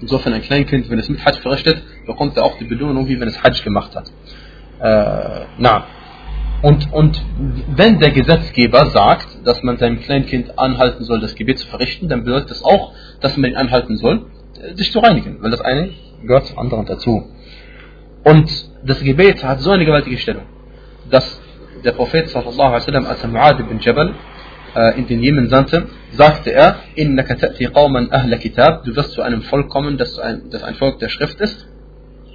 [0.01, 3.27] Insofern ein Kleinkind, wenn es mit Hajj verrichtet, bekommt er auch die Belohnung, wie wenn
[3.27, 4.11] es Hajj gemacht hat.
[4.79, 5.85] Äh, na.
[6.62, 7.22] Und, und
[7.76, 12.24] wenn der Gesetzgeber sagt, dass man seinem Kleinkind anhalten soll, das Gebet zu verrichten, dann
[12.24, 14.26] bedeutet das auch, dass man ihn anhalten soll,
[14.74, 15.90] sich zu reinigen, weil das eine
[16.22, 17.28] gehört zum anderen dazu.
[18.24, 18.50] Und
[18.82, 20.44] das Gebet hat so eine gewaltige Stellung,
[21.10, 21.38] dass
[21.84, 24.14] der Prophet sallallahu alaihi wasallam, als er Mu'ad ibn Jabal
[24.74, 29.20] äh, in den Jemen sandte, sagte er, innaka ta'ti qawman ahla kitab, du wirst zu
[29.20, 31.66] einem Volk kommen, das ein, das ein Volk der Schrift ist.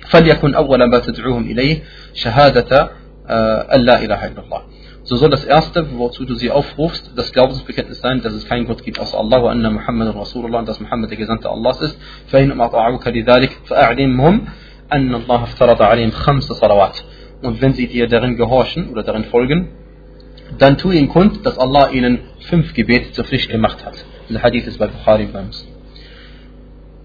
[0.10, 2.90] فليكن أول ما تدعوهم إليه شهادة
[3.30, 4.62] أن لا إله إلا الله.
[5.04, 8.84] So soll das erste, wozu du sie aufrufst, das Glaubensbekenntnis sein, dass es keinen Gott
[8.84, 11.98] gibt außer Allah wa anna Muhammad Rasulullah und dass Muhammad der Gesandte Allahs ist.
[12.28, 14.46] فإنهم أطاعوك لذلك فأعلمهم
[14.94, 17.04] أن الله افترض عليهم خمس صلوات.
[17.42, 19.70] Und wenn sie dir darin gehorchen oder darin folgen,
[20.58, 24.04] dann tu ihnen kund, dass Allah ihnen fünf Gebete zur Pflicht gemacht hat.
[24.30, 25.74] Der Hadith ist bei Bukhari bei Muslim.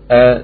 [0.08, 0.40] Äh,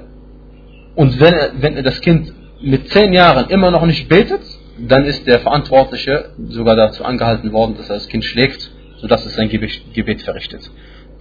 [0.95, 4.41] und wenn, wenn das Kind mit zehn Jahren immer noch nicht betet,
[4.78, 9.34] dann ist der Verantwortliche sogar dazu angehalten worden, dass er das Kind schlägt, sodass es
[9.34, 10.70] sein Gebet verrichtet.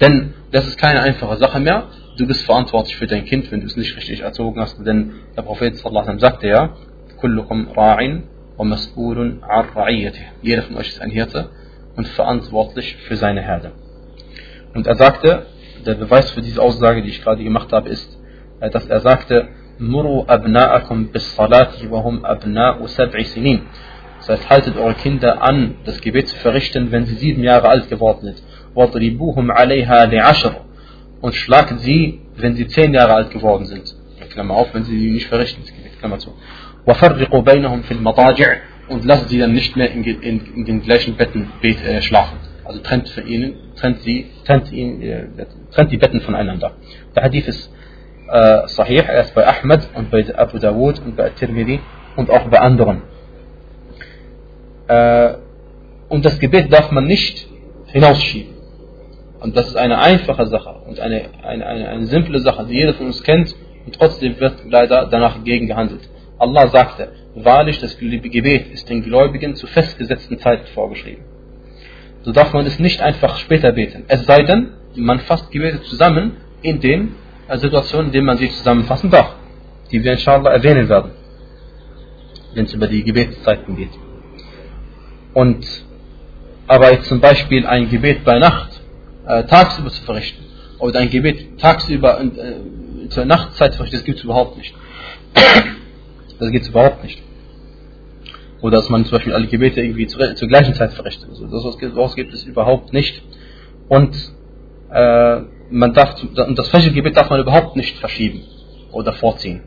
[0.01, 1.87] Denn das ist keine einfache Sache mehr.
[2.17, 4.77] Du bist verantwortlich für dein Kind, wenn du es nicht richtig erzogen hast.
[4.85, 6.75] Denn der Prophet sallallahu sagte ja,
[7.17, 8.23] Kullukum ra'in
[8.57, 9.39] wa mas'ulun
[10.41, 11.49] Jeder von euch ist ein Hirte
[11.95, 13.71] und verantwortlich für seine Herde.
[14.73, 15.45] Und er sagte,
[15.85, 18.17] der Beweis für diese Aussage, die ich gerade gemacht habe, ist,
[18.59, 19.47] äh, dass er sagte,
[19.78, 23.60] Muru abna'akum bis salati wa hum abna'u sab'i sinin.
[24.18, 27.88] Das heißt, haltet eure Kinder an, das Gebet zu verrichten, wenn sie sieben Jahre alt
[27.88, 28.42] geworden sind.
[28.74, 30.54] Wadribuhum alayha li'ashr.
[31.20, 33.94] Und schlagt sie, wenn sie zehn Jahre alt geworden sind.
[34.30, 36.34] Klammer auf, wenn sie sie nicht verrichten, das Gebet, Klammer zu.
[36.86, 38.56] وفرقوا بينهم في المضاجع
[38.88, 42.38] und lasst sie dann nicht mehr in, in, in den gleichen Betten bet, äh, schlafen.
[42.64, 45.26] Also trennt für ihnen, trennt sie, trennt ihn, äh,
[45.72, 46.72] trennt die Betten voneinander.
[47.14, 47.72] Der Hadith ist
[48.27, 51.79] äh, sahih, er ist bei Ahmed und bei Abu Dawud und bei Tirmidhi
[52.15, 53.03] und auch bei anderen.
[54.87, 55.33] Äh,
[56.09, 57.47] und das Gebet darf man nicht
[57.87, 58.53] hinausschieben.
[59.39, 62.93] Und das ist eine einfache Sache und eine, eine, eine, eine simple Sache, die jeder
[62.93, 66.09] von uns kennt und trotzdem wird leider danach gegen gehandelt.
[66.37, 71.23] Allah sagte, wahrlich das Gebet ist den Gläubigen zu festgesetzten Zeiten vorgeschrieben.
[72.23, 74.05] So darf man es nicht einfach später beten.
[74.07, 78.49] Es sei denn, man fasst Gebete zusammen in den äh, Situationen, in denen man sie
[78.49, 79.35] zusammenfassen darf,
[79.91, 81.11] die wir inshallah erwähnen werden,
[82.53, 83.91] wenn es über die Gebetszeiten geht.
[85.33, 85.65] Und
[86.67, 88.81] aber jetzt zum Beispiel ein Gebet bei Nacht
[89.27, 90.43] äh, tagsüber zu verrichten
[90.79, 94.73] oder ein Gebet tagsüber äh, zur Nachtzeit zu verrichten, das gibt es überhaupt nicht.
[96.39, 97.21] Das geht überhaupt nicht.
[98.61, 101.29] Oder dass man zum Beispiel alle Gebete irgendwie zur, zur gleichen Zeit verrichtet.
[101.29, 103.21] Also das, was gibt es überhaupt nicht.
[103.87, 104.15] Und
[104.91, 106.15] äh, man darf,
[106.55, 108.43] das Fajr-Gebet darf man überhaupt nicht verschieben
[108.91, 109.61] oder vorziehen.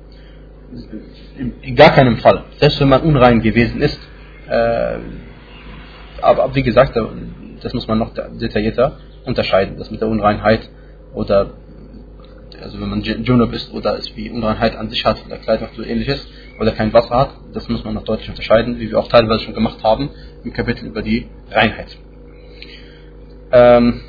[1.62, 2.44] In gar keinem Fall.
[2.58, 4.00] Selbst wenn man unrein gewesen ist.
[4.48, 4.98] Äh,
[6.20, 6.98] aber wie gesagt,
[7.62, 9.78] das muss man noch detaillierter unterscheiden.
[9.78, 10.68] Das mit der Unreinheit
[11.14, 11.50] oder
[12.62, 15.82] also wenn man Junub ist oder es wie Unreinheit an sich hat oder Kleidung so
[15.82, 16.26] ähnliches
[16.60, 19.54] oder kein Wasser hat, das muss man noch deutlich unterscheiden, wie wir auch teilweise schon
[19.54, 20.10] gemacht haben
[20.44, 21.96] im Kapitel über die Reinheit.
[23.52, 24.00] Ähm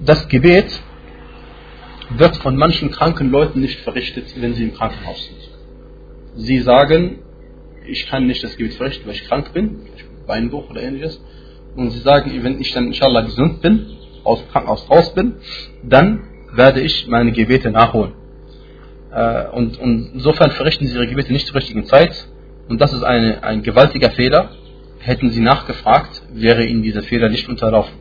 [0.00, 0.80] das Gebet
[2.10, 6.46] wird von manchen kranken Leuten nicht verrichtet, wenn sie im Krankenhaus sind.
[6.46, 7.20] Sie sagen,
[7.86, 9.80] ich kann nicht das Gebet verrichten, weil ich krank bin,
[10.26, 11.20] Beinbruch oder ähnliches
[11.76, 13.86] und sie sagen, wenn ich dann inshallah gesund bin,
[14.24, 15.36] aus dem Krankenhaus raus bin,
[15.82, 18.12] dann werde ich meine Gebete nachholen.
[19.12, 22.28] Äh, und, und, insofern verrichten sie ihre Gebete nicht zur richtigen Zeit.
[22.68, 24.50] Und das ist eine, ein gewaltiger Fehler.
[24.98, 27.94] Hätten sie nachgefragt, wäre ihnen dieser Fehler nicht unterlaufen.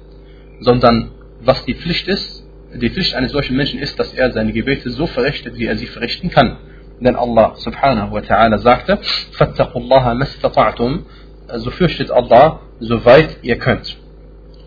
[0.59, 2.43] Sondern was die Pflicht ist.
[2.73, 5.87] Die Pflicht eines solchen Menschen ist, dass er seine Gebete so verrichtet, wie er sie
[5.87, 6.57] verrichten kann.
[6.99, 8.99] Denn Allah subhanahu wa ta'ala sagte,
[9.33, 10.17] Fattaqullaha
[11.55, 13.97] so fürchtet Allah, soweit ihr könnt.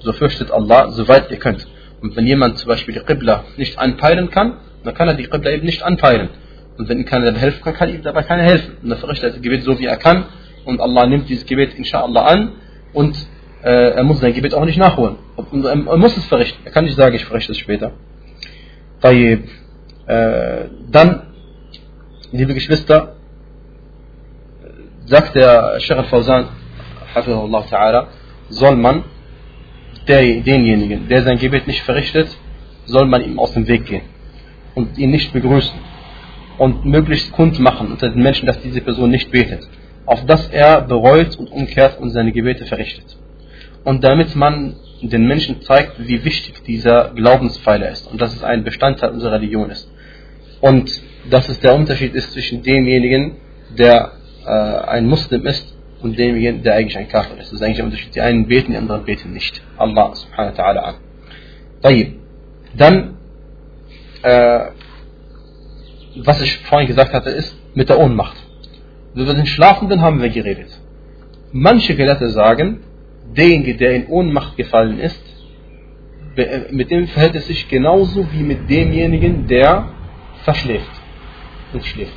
[0.00, 1.66] So fürchtet Allah, soweit ihr könnt.
[2.00, 5.50] Und wenn jemand zum Beispiel die Qibla nicht anpeilen kann, dann kann er die Qibla
[5.50, 6.30] eben nicht anpeilen.
[6.78, 8.78] Und wenn ihm keiner dabei helfen kann, kann ihm dabei keiner helfen.
[8.82, 10.24] Und dann verrichtet er das Gebet so, wie er kann.
[10.64, 12.52] Und Allah nimmt dieses Gebet inshallah an
[12.92, 13.16] und
[13.62, 15.16] er muss sein Gebet auch nicht nachholen.
[15.36, 16.62] Er, muss es verrichten.
[16.64, 17.92] Er kann nicht sagen, ich verrichte es später.
[19.02, 21.22] Äh, dann,
[22.32, 23.16] liebe Geschwister,
[25.04, 26.48] sagt der Sheikh al-Fawzan,
[27.14, 28.06] Hafizullah Ta'ala,
[28.48, 29.04] soll man
[30.08, 32.28] der, denjenigen, der sein Gebet nicht verrichtet,
[32.86, 34.02] soll man ihm aus dem Weg gehen
[34.74, 35.78] und ihn nicht begrüßen
[36.58, 39.68] und möglichst kund machen unter den Menschen, dass diese Person nicht betet,
[40.06, 43.16] auf dass er bereut und umkehrt und seine Gebete verrichtet.
[43.90, 48.62] Und damit man den Menschen zeigt, wie wichtig dieser Glaubenspfeiler ist und dass es ein
[48.62, 49.90] Bestandteil unserer Religion ist.
[50.60, 53.38] Und dass es der Unterschied ist zwischen demjenigen,
[53.76, 54.12] der
[54.46, 54.50] äh,
[54.94, 57.46] ein Muslim ist und demjenigen, der eigentlich ein Kafir ist.
[57.48, 58.14] Das ist eigentlich der Unterschied.
[58.14, 59.60] Die einen beten, die anderen beten nicht.
[59.76, 60.94] Allah subhanahu wa ta'ala an.
[62.76, 63.16] Dann,
[64.22, 64.66] äh,
[66.28, 68.36] was ich vorhin gesagt hatte, ist mit der Ohnmacht.
[69.16, 70.78] Über den Schlafenden haben wir geredet.
[71.50, 72.84] Manche Gelehrte sagen,
[73.36, 75.22] derjenige, der in Ohnmacht gefallen ist,
[76.70, 79.88] mit dem verhält es sich genauso wie mit demjenigen, der
[80.44, 80.90] verschläft
[81.72, 82.12] und schläft.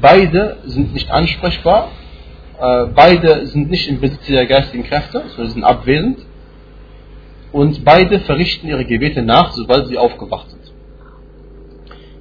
[0.00, 1.90] Beide sind nicht ansprechbar,
[2.60, 6.18] äh, beide sind nicht im Besitz der geistigen Kräfte, sondern sind abwesend
[7.52, 10.72] und beide verrichten ihre Gebete nach, sobald sie aufgewacht sind.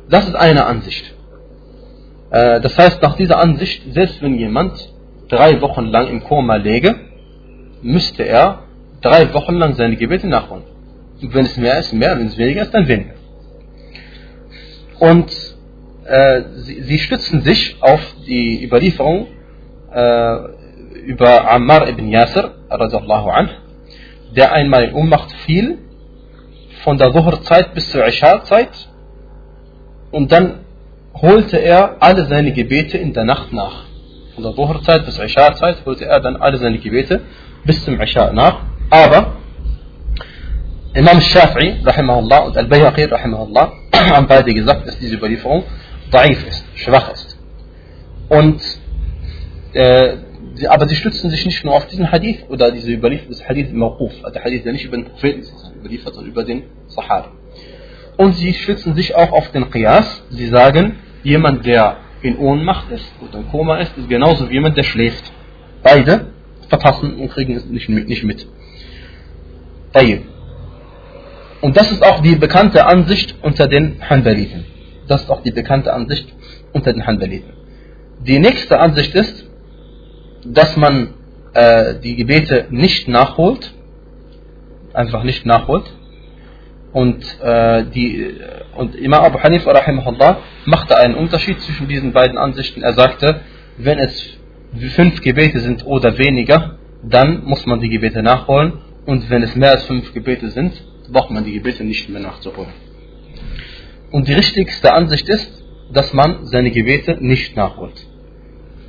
[0.10, 1.14] Das ist eine Ansicht.
[2.30, 4.74] Äh, das heißt, nach dieser Ansicht, selbst wenn jemand
[5.30, 6.96] drei Wochen lang im Koma läge,
[7.84, 8.64] müsste er
[9.02, 10.64] drei Wochen lang seine Gebete nachholen.
[11.22, 13.14] Und wenn es mehr ist, mehr, wenn es weniger ist, dann weniger.
[15.00, 15.32] Und
[16.06, 19.28] äh, sie, sie, stützen sich auf die Überlieferung
[19.92, 20.38] äh,
[21.06, 23.50] über Ammar ibn Yasir, anh,
[24.36, 25.80] der einmal in Ohnmacht fiel,
[26.84, 28.90] von der Dhuhr-Zeit bis zur Isha-Zeit,
[30.12, 30.60] und dann
[31.14, 33.86] holte er alle seine Gebete in der Nacht nach.
[34.36, 37.22] Von der Dhuhr-Zeit bis zur Isha-Zeit holte er dann alle seine Gebete
[37.66, 38.62] bis zum Isha nach.
[38.90, 39.38] Aber
[40.94, 45.64] Imam Shafi'i, rahimahullah, und Al-Bayhaqi, rahimahullah, haben beide gesagt, dass diese Überlieferung
[46.12, 47.38] daif ist, schwach ist.
[48.30, 48.62] Und,
[49.74, 50.18] äh,
[50.68, 54.14] aber sie stützen sich nicht nur auf diesen Hadith oder diese Überlieferung des Hadith Mawquf,
[54.22, 55.44] also der Hadith, der nicht über den Propheten
[55.80, 57.32] überliefert, sondern über den Sahara.
[58.18, 60.24] Und sie stützen sich auch auf den Qiyas.
[60.30, 64.78] Sie sagen, jemand, der in Ohnmacht ist oder in Koma ist, ist genauso wie jemand,
[64.78, 65.32] der schläft.
[65.82, 66.28] Beide
[66.70, 68.08] verpassen und kriegen es nicht mit.
[68.08, 68.48] Nicht mit.
[71.62, 74.66] Und das ist auch die bekannte Ansicht unter den Hanbaliten.
[75.08, 76.28] Das ist auch die bekannte Ansicht
[76.74, 77.54] unter den Hanbaliten.
[78.20, 79.46] Die nächste Ansicht ist,
[80.46, 81.14] dass man
[81.54, 83.74] äh, die Gebete nicht nachholt,
[84.94, 85.86] einfach nicht nachholt.
[86.92, 88.36] Und, äh, die,
[88.76, 92.84] und Imam Abu Hanif rahimahullah machte einen Unterschied zwischen diesen beiden Ansichten.
[92.84, 93.42] Er sagte,
[93.78, 94.38] wenn es
[94.90, 98.74] fünf Gebete sind oder weniger, dann muss man die Gebete nachholen.
[99.06, 100.72] Und wenn es mehr als fünf Gebete sind,
[101.12, 102.72] braucht man die Gebete nicht mehr nachzuholen.
[104.12, 108.08] Und die richtigste Ansicht ist, dass man seine Gebete nicht nachholt.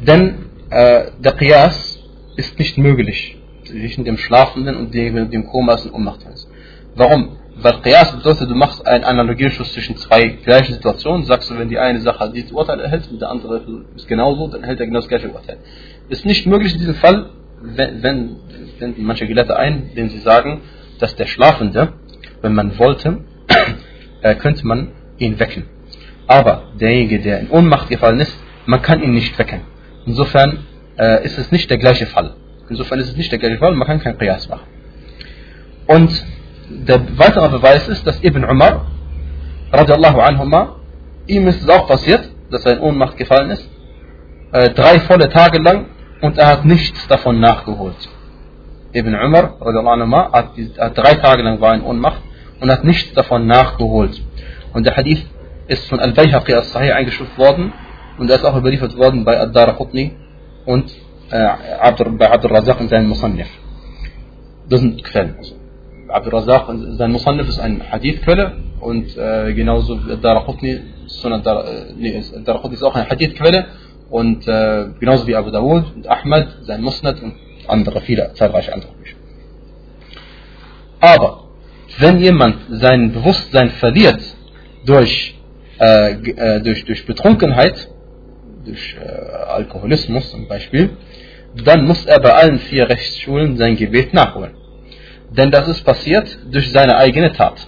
[0.06, 1.98] Denn äh, der Qiyas
[2.36, 6.20] ist nicht möglich zwischen dem Schlafenden und dem, dem Koma und Ohnmacht.
[6.94, 7.36] Warum?
[7.56, 11.78] Weil Qiyas bedeutet, du machst einen Analogieschluss zwischen zwei gleichen Situationen, sagst du, wenn die
[11.78, 13.62] eine Sache dieses Urteil erhält und der andere
[13.94, 15.58] ist genauso, dann erhält er genau das gleiche Urteil.
[16.08, 17.30] Ist nicht möglich in diesem Fall,
[17.62, 18.36] wenn, wenn,
[18.78, 20.62] wenn manche Gelehrte ein, denen sie sagen,
[20.98, 21.92] dass der Schlafende
[22.44, 23.24] wenn man wollte,
[24.20, 25.64] äh, könnte man ihn wecken.
[26.26, 28.36] Aber derjenige, der in Ohnmacht gefallen ist,
[28.66, 29.62] man kann ihn nicht wecken.
[30.06, 30.58] Insofern
[30.98, 32.34] äh, ist es nicht der gleiche Fall.
[32.68, 34.66] Insofern ist es nicht der gleiche Fall, man kann kein Qiyas machen.
[35.86, 36.24] Und
[36.68, 38.86] der weitere Beweis ist, dass Ibn Umar,
[39.72, 40.76] radiallahu anhuma,
[41.26, 43.68] ihm ist es auch passiert, dass er in Ohnmacht gefallen ist,
[44.52, 45.86] äh, drei volle Tage lang
[46.20, 48.08] und er hat nichts davon nachgeholt.
[48.92, 52.22] Ibn Umar, radiallahu anhuma, hat, hat drei Tage lang war in Ohnmacht
[52.60, 54.22] und hat nichts davon nachgeholt.
[54.72, 55.24] Und der Hadith
[55.66, 57.72] ist von Al-Bayhaqi as-Sahih eingestuft worden
[58.18, 60.16] und er ist auch überliefert worden bei Ad-Daraqutni
[60.66, 60.90] und
[61.30, 61.48] äh,
[62.18, 63.48] bei Abdul Razak in seinem Musannif.
[64.68, 65.36] Das sind Quellen.
[65.38, 65.63] Also,
[66.14, 66.66] Abdul Razak,
[66.98, 70.80] sein Musannif ist eine Hadith-Quelle und äh, genauso Ad-Daraqutni äh,
[71.96, 73.66] nee, ist auch eine Hadith-Quelle
[74.10, 77.34] und äh, genauso wie Abu Dawud und Ahmad, sein Musnad und
[77.66, 79.16] andere, viele, zahlreiche andere Bücher.
[81.00, 81.48] Aber
[81.98, 84.20] wenn jemand sein Bewusstsein verliert
[84.86, 85.34] durch,
[85.80, 87.88] äh, äh, durch, durch Betrunkenheit,
[88.64, 89.04] durch äh,
[89.58, 90.90] Alkoholismus zum Beispiel,
[91.64, 94.54] dann muss er bei allen vier Rechtsschulen sein Gebet nachholen
[95.30, 97.66] denn das ist passiert durch seine eigene Tat.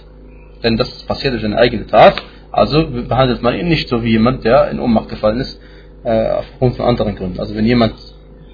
[0.63, 4.11] Denn das ist passiert durch seine eigene Tat, also behandelt man ihn nicht so wie
[4.11, 5.59] jemand, der in Ohnmacht gefallen ist,
[6.03, 7.39] äh, aufgrund von anderen Gründen.
[7.39, 7.95] Also wenn jemand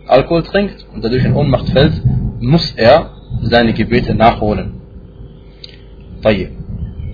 [0.07, 2.01] Alkohol trinkt und dadurch in Ohnmacht fällt,
[2.39, 3.11] muss er
[3.41, 4.81] seine Gebete nachholen.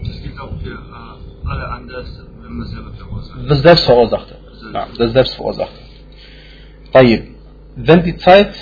[0.04, 2.08] Das gilt auch für äh, alle anders,
[2.41, 3.39] wenn man selber verursacht.
[3.47, 4.36] Das selbst verursachte.
[4.49, 5.80] Also ja, das selbst verursachte.
[7.75, 8.54] Wenn die Zeit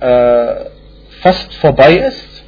[0.00, 0.64] äh,
[1.22, 2.44] fast vorbei ist,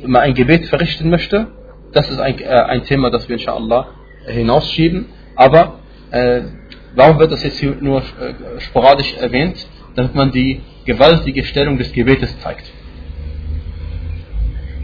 [0.00, 1.48] wenn man ein Gebet verrichten möchte,
[1.92, 3.88] das ist ein, äh, ein Thema, das wir inshallah
[4.26, 5.06] hinausschieben.
[5.36, 6.42] Aber äh,
[6.94, 9.66] warum wird das jetzt hier nur äh, sporadisch erwähnt?
[9.94, 12.70] Damit man die gewaltige Stellung des Gebetes zeigt.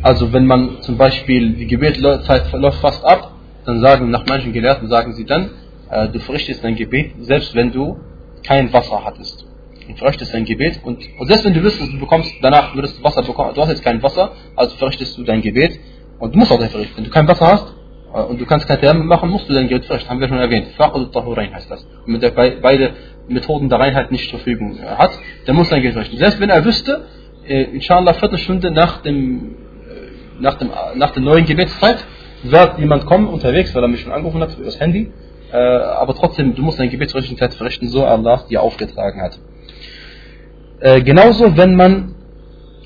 [0.03, 3.33] Also wenn man zum Beispiel die Gebetzeit läuft fast ab,
[3.67, 5.51] dann sagen nach manchen Gelehrten sagen sie dann,
[5.91, 7.99] äh, du verrichtest dein Gebet, selbst wenn du
[8.43, 9.50] kein Wasser hattest.
[9.91, 13.23] Und verrichtest dein Gebet und, selbst wenn du wüsstest, du bekommst danach würdest du Wasser
[13.23, 15.79] bekommen, du hast jetzt kein Wasser, also verrichtest du dein Gebet
[16.19, 16.97] und du musst auch dein verrichten.
[16.97, 17.75] Wenn du kein Wasser hast
[18.15, 20.39] äh, und du kannst kein Thermik machen, musst du dein Gebet verrichten, haben wir schon
[20.39, 20.69] erwähnt.
[20.77, 21.85] Faqul Tahurain heißt das.
[22.07, 22.93] Und mit der beide
[23.29, 26.19] Methoden der Reinheit nicht zur Verfügung äh, hat, dann muss dein Gebet verrichten.
[26.19, 27.07] Selbst wenn er wüsste,
[27.47, 29.57] äh, inshallah Viertelstunde nach dem
[30.39, 32.03] nach, dem, nach der neuen Gebetszeit
[32.43, 35.13] wird jemand kommen unterwegs, weil er mich schon angerufen hat über das Handy.
[35.53, 39.39] Aber trotzdem, du musst dein Gebet zur richtigen Zeit verrichten, so Allah dir aufgetragen hat.
[40.81, 42.15] Äh, genauso, wenn man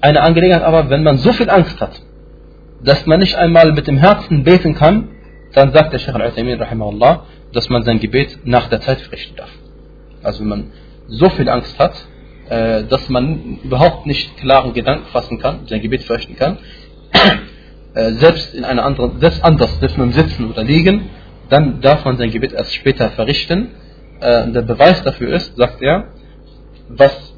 [0.00, 2.02] eine Angelegenheit, aber wenn man so viel Angst hat,
[2.82, 5.08] dass man nicht einmal mit dem Herzen beten kann,
[5.54, 6.58] dann sagt der Sheikh Al-Utaymin,
[7.52, 9.50] dass man sein Gebet nach der Zeit verrichten darf.
[10.22, 10.72] Also wenn man
[11.06, 11.94] so viel Angst hat,
[12.48, 16.58] äh, dass man überhaupt nicht klaren Gedanken fassen kann, sein Gebet verrichten kann,
[17.94, 21.10] äh, selbst in einer anderen, selbst anders, selbst mit Sitzen oder Liegen,
[21.48, 23.70] dann darf man sein Gebet erst später verrichten.
[24.20, 26.08] Äh, der Beweis dafür ist, sagt er,
[26.88, 27.33] was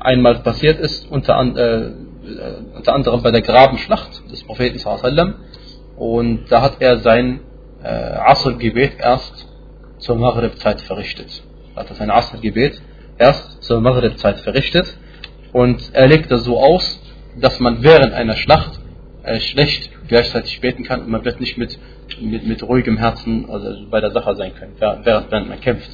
[0.00, 5.34] einmal passiert ist, unter, unter anderem bei der Grabenschlacht des Propheten sallam,
[5.96, 7.40] und da hat er sein
[7.82, 9.46] äh, Asr-Gebet erst
[9.98, 11.42] zur Maghrib-Zeit verrichtet.
[11.74, 12.80] Er hat sein Asr-Gebet
[13.18, 14.98] erst zur Maghrib-Zeit verrichtet
[15.52, 17.00] und er legt das so aus,
[17.40, 18.80] dass man während einer Schlacht
[19.22, 21.78] äh, schlecht gleichzeitig beten kann und man wird nicht mit,
[22.20, 25.90] mit, mit ruhigem Herzen also bei der Sache sein können, während, während man kämpft.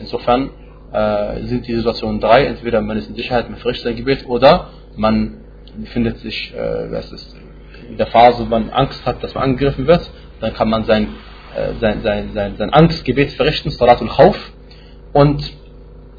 [0.00, 0.50] Insofern
[0.92, 4.68] äh, sind die Situationen drei, entweder man ist in Sicherheit, man verrichtet sein Gebet oder
[4.96, 5.38] man
[5.76, 7.36] befindet sich äh, ist,
[7.88, 11.08] in der Phase, wo man Angst hat, dass man angegriffen wird, dann kann man sein,
[11.56, 14.52] äh, sein, sein, sein, sein Angstgebet verrichten, Salatul Khawf.
[15.12, 15.52] Und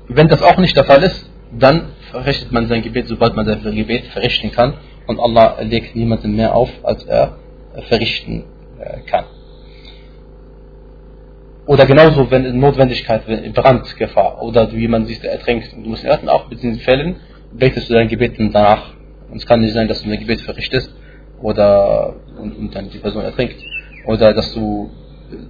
[0.07, 3.75] wenn das auch nicht der Fall ist, dann verrichtet man sein Gebet, sobald man sein
[3.75, 4.75] Gebet verrichten kann.
[5.07, 7.37] Und Allah legt niemanden mehr auf, als er
[7.87, 8.45] verrichten
[8.79, 9.25] äh, kann.
[11.66, 15.90] Oder genauso, wenn in Notwendigkeit, wenn Brandgefahr oder du jemanden siehst, der ertränkt und du
[15.90, 17.16] musst ihn retten, auch in diesen Fällen
[17.52, 18.94] betest du dein Gebet danach.
[19.30, 20.90] Und es kann nicht sein, dass du dein Gebet verrichtest
[21.42, 23.56] oder und, und, dann die Person ertrinkt.
[24.06, 24.90] Oder dass du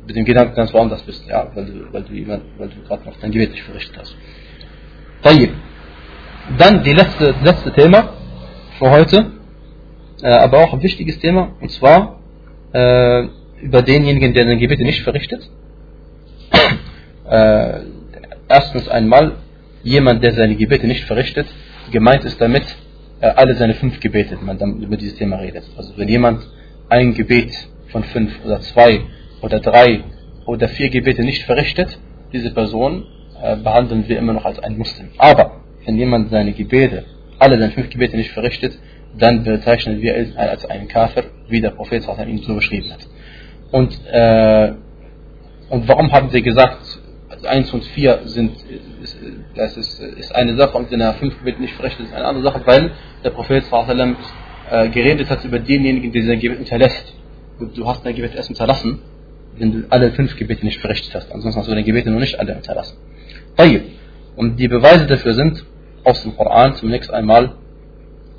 [0.06, 3.16] mit dem Gedanken ganz woanders bist, ja, weil du, weil du, weil du gerade noch
[3.20, 4.16] dein Gebet nicht verrichtet hast.
[5.22, 5.50] طيب.
[6.58, 8.14] Dann die letzte, letzte Thema
[8.78, 9.32] für heute,
[10.22, 12.20] äh, aber auch ein wichtiges Thema, und zwar
[12.72, 13.28] äh,
[13.60, 15.48] über denjenigen, der sein Gebet nicht verrichtet.
[17.29, 17.79] äh,
[18.47, 19.33] erstens einmal
[19.83, 21.47] jemand, der seine Gebete nicht verrichtet.
[21.91, 22.63] Gemeint ist damit
[23.21, 25.63] äh, alle seine fünf Gebete, wenn man dann über dieses Thema redet.
[25.77, 26.47] Also wenn jemand
[26.89, 27.53] ein Gebet
[27.87, 29.01] von fünf oder zwei
[29.41, 30.03] oder drei
[30.45, 31.97] oder vier Gebete nicht verrichtet,
[32.31, 33.05] diese Person
[33.41, 35.09] äh, behandeln wir immer noch als ein Muslim.
[35.17, 37.05] Aber wenn jemand seine Gebete,
[37.39, 38.77] alle seine fünf Gebete nicht verrichtet,
[39.17, 43.07] dann bezeichnen wir ihn als einen Kafir, wie der Prophet ihn so beschrieben hat.
[43.71, 44.73] Und, äh,
[45.69, 46.92] und warum haben wir gesagt,
[47.44, 48.56] 1 und 4 sind,
[49.02, 49.18] ist,
[49.54, 52.44] das ist, ist eine Sache und wenn er 5 Gebete nicht verrichtet, ist eine andere
[52.44, 52.92] Sache, weil
[53.22, 54.16] der Prophet sallam,
[54.70, 57.14] äh, geredet hat über denjenigen, der sein Gebet hinterlässt.
[57.58, 59.00] Und du hast dein Gebet erst hinterlassen,
[59.56, 61.32] wenn du alle 5 Gebete nicht verrichtet hast.
[61.32, 62.96] Ansonsten hast du deine Gebete noch nicht alle hinterlassen.
[64.36, 65.64] Und die Beweise dafür sind
[66.04, 67.56] aus dem Koran zunächst einmal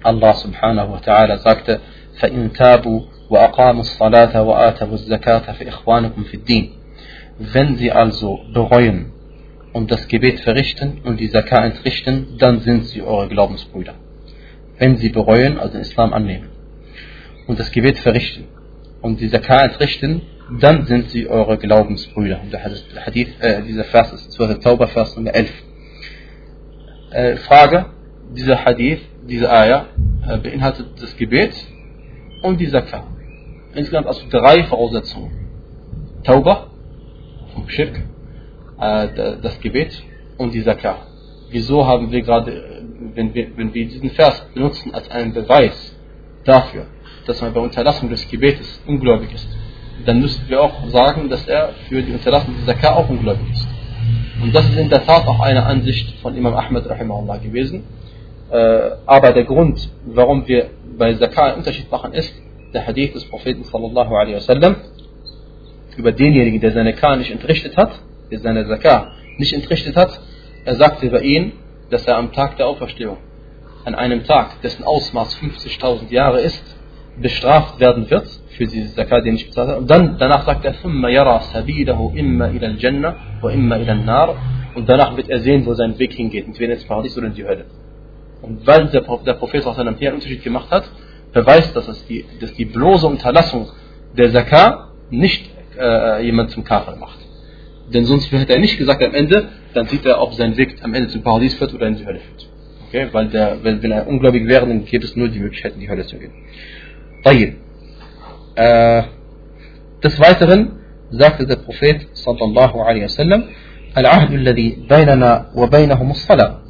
[0.01, 1.81] Allah subhanahu wa ta'ala sagte
[2.19, 6.71] فَإِن تَابُوا وَأَقَامُوا الصَّلَاةَ وَآتَوُوا الزَّكَاةَ فَإِخْوَانُكُمْ فِي الدِّينِ
[7.38, 9.12] wenn sie also bereuen
[9.72, 13.94] und das Gebet verrichten und die Zakah entrichten, dann sind sie eure Glaubensbrüder.
[14.78, 16.48] Wenn sie bereuen, also den Islam annehmen
[17.46, 18.44] und das Gebet verrichten
[19.02, 20.22] und die Zakah entrichten,
[20.60, 22.40] dann sind sie eure Glaubensbrüder.
[22.52, 24.60] Der Hadith, äh, dieser Vers ist 12.
[24.60, 25.50] Tauber, Vers Nummer 11.
[27.10, 27.86] Äh, Frage,
[28.36, 29.86] dieser Hadith, diese Ayah,
[30.28, 31.54] äh, beinhaltet das Gebet
[32.42, 33.04] und die Zakah.
[33.74, 35.32] Insgesamt also drei Voraussetzungen.
[36.22, 36.70] Tauber,
[37.54, 37.96] vom Schirk,
[38.80, 39.08] äh,
[39.42, 40.02] das Gebet
[40.38, 40.98] und die Zakah.
[41.50, 42.82] Wieso haben wir gerade,
[43.14, 45.94] wenn wir, wenn wir diesen Vers benutzen als einen Beweis
[46.44, 46.86] dafür,
[47.26, 49.48] dass man bei Unterlassung des Gebetes ungläubig ist,
[50.04, 53.66] dann müssten wir auch sagen, dass er für die Unterlassung des Zakah auch ungläubig ist.
[54.42, 57.84] Und das ist in der Tat auch eine Ansicht von Imam Ahmed rahimahullah gewesen.
[58.50, 62.34] Äh, aber der Grund, warum wir bei Zakah einen Unterschied machen, ist
[62.74, 64.76] der Hadith des Propheten sallallahu alaihi wasallam
[65.97, 67.91] über denjenigen, der seine Zakah nicht entrichtet hat,
[68.31, 70.19] der seine Zakah nicht entrichtet hat,
[70.65, 71.53] er sagte über ihn,
[71.89, 73.17] dass er am Tag der Auferstehung,
[73.85, 76.63] an einem Tag, dessen Ausmaß 50.000 Jahre ist,
[77.21, 79.77] bestraft werden wird für diese Zakah, die er nicht bezahlt hat.
[79.77, 84.35] Und dann, danach sagt er, ثُمَّ يَرَى سَبِيلَهُ إِمَّا إِلَى الْجَنَّةِ وَإِمَّا إِلَى النَّارِ
[84.75, 87.45] Und danach wird er sehen, wo sein Weg hingeht, entweder ins Paradies oder in die
[87.45, 87.65] Hölle.
[88.41, 90.89] Und weil der, der Prophet hier einen Unterschied gemacht hat,
[91.33, 93.69] beweist das, dass die, dass die bloße Unterlassung
[94.17, 95.49] der Zakah nicht
[95.79, 97.19] äh, jemand zum Kafir macht.
[97.93, 100.93] Denn sonst hätte er nicht gesagt am Ende, dann sieht er, ob sein Weg am
[100.93, 102.49] Ende zum Paradies führt oder in die Hölle führt.
[102.87, 103.07] Okay?
[103.11, 105.89] Weil der, wenn, wenn er ungläubig wäre, dann gibt es nur die Möglichkeit, in die
[105.89, 106.31] Hölle zu gehen.
[107.25, 107.55] طيب.
[108.55, 109.03] Äh,
[110.03, 110.79] des Weiteren
[111.11, 113.43] sagte der Prophet sallallahu alaihi wasallam,
[113.97, 116.61] العهد الذي بيننا وبينهم الصلاة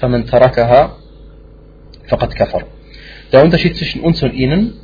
[0.00, 0.96] فمن تركها
[2.08, 2.64] فقد كفر.
[3.32, 4.74] Der Unterschied zwischen uns und ihnen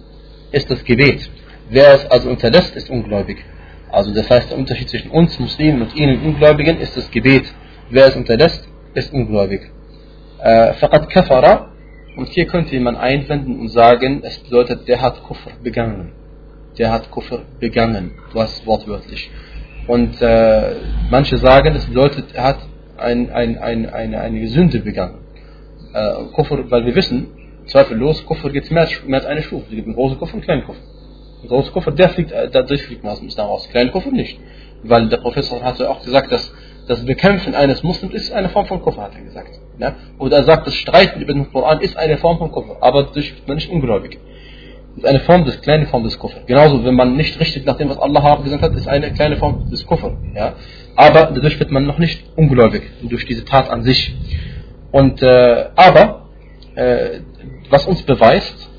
[0.52, 1.28] ist das Gebet.
[1.71, 3.37] Wer es also unterlässt, ist ungläubig.
[3.89, 7.45] Also das heißt, der Unterschied zwischen uns Muslimen und ihnen Ungläubigen ist das Gebet.
[7.89, 9.61] Wer es unterlässt, ist ungläubig.
[10.39, 11.69] Äh, Fakat kafara.
[12.17, 16.11] Und hier könnte jemand einwenden und sagen, es bedeutet, der hat Kufr begangen.
[16.77, 18.11] Der hat Kufr begangen.
[18.33, 19.31] Was wortwörtlich.
[19.87, 20.75] Und äh,
[21.09, 22.59] manche sagen, es bedeutet, er hat
[22.97, 25.19] ein, ein, ein, eine, eine Sünde begangen.
[25.93, 27.27] Äh, Kufr, weil wir wissen,
[27.67, 29.67] zweifellos, Kufr gibt mehr, mehr als eine Stufe.
[29.69, 30.90] Es gibt einen großen Kufr und einen kleinen Kufr.
[31.47, 33.67] Kufr, der fliegt, äh, dadurch fliegt man aus dem Islam raus.
[33.91, 34.39] Kufr nicht.
[34.83, 36.53] Weil der Professor hatte auch gesagt, dass
[36.87, 39.59] das Bekämpfen eines Muslims ist eine Form von Kufr, hat er gesagt.
[39.79, 39.95] Ja?
[40.17, 43.33] Und er sagt, das Streiten über den Koran ist eine Form von Kufr, aber dadurch
[43.35, 44.19] wird man nicht ungläubig.
[44.95, 46.41] Das ist eine Form des, kleine Form des Kufr.
[46.45, 49.69] Genauso, wenn man nicht richtet nach dem, was Allah gesagt hat, ist eine kleine Form
[49.69, 50.17] des Kufr.
[50.35, 50.53] Ja?
[50.95, 54.13] Aber dadurch wird man noch nicht ungläubig, durch diese Tat an sich.
[54.91, 56.27] Und, äh, aber,
[56.75, 57.19] äh,
[57.69, 58.70] was uns beweist, äh,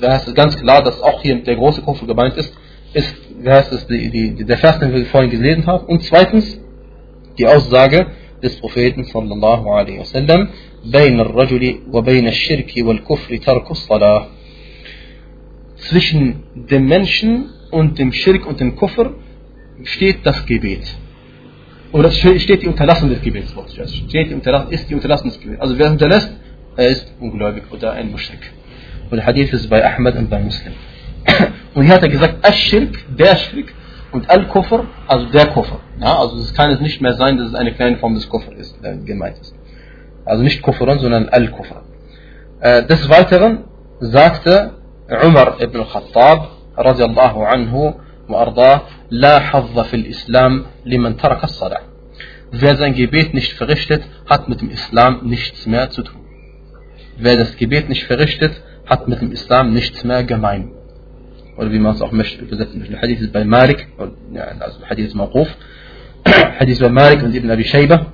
[0.00, 2.52] da heißt es ganz klar, dass auch hier der große Kufr gemeint ist,
[2.92, 5.86] ist, wie heißt es, die, die, der Vers, den wir vorhin gelesen haben.
[5.86, 6.60] Und zweitens,
[7.38, 8.06] die Aussage
[8.42, 10.48] des Propheten sallallahu alaihi wasallam,
[10.84, 14.26] بين الرجل وبين الشرك والكفر ترك الصلاة
[15.76, 19.14] zwischen dem Menschen und dem Schirk und dem Kufr
[19.84, 20.84] steht das Gebet.
[21.92, 23.52] Oder steht die Unterlassung des Gebets.
[24.08, 25.60] Steht die Unterlassung, ist die Unterlassung des Gebets.
[25.60, 26.32] Also wer unterlässt,
[26.76, 28.52] er ist ungläubig oder ein Muschrik.
[29.10, 30.74] Und der Hadith ist bei Ahmed und bei Muslim.
[31.74, 33.72] Und hier hat er gesagt, Ash-Shirk, der Schirk
[34.12, 35.80] und Al-Kufr, also der Kufr.
[36.00, 38.52] Ja, also es kann es nicht mehr sein, dass es eine kleine Form des Kufr
[38.52, 39.54] ist, der gemeint ist.
[40.24, 41.82] Also nicht Kufrun, sondern Al-Kufr.
[42.60, 43.64] Äh, des Weiteren
[44.00, 44.72] sagte
[45.10, 46.48] عمر بن الخطاب
[46.78, 47.94] رضي الله عنه
[48.28, 48.80] وأرضاه
[49.10, 51.80] لا حظ في الإسلام لمن ترك الصلاة
[52.54, 56.20] Wer sein Gebet nicht verrichtet, hat mit dem Islam nichts mehr zu tun.
[57.16, 58.52] Wer das Gebet nicht verrichtet,
[58.87, 60.71] hat mit dem Islam nichts mehr gemein.
[61.57, 62.85] Oder wie man es auch möchte übersetzen.
[62.89, 63.87] Der Hadith ist bei Malik,
[64.59, 65.47] also Hadith ist Maquf.
[66.59, 68.07] Hadith bei Malik und Ibn Abi Shayba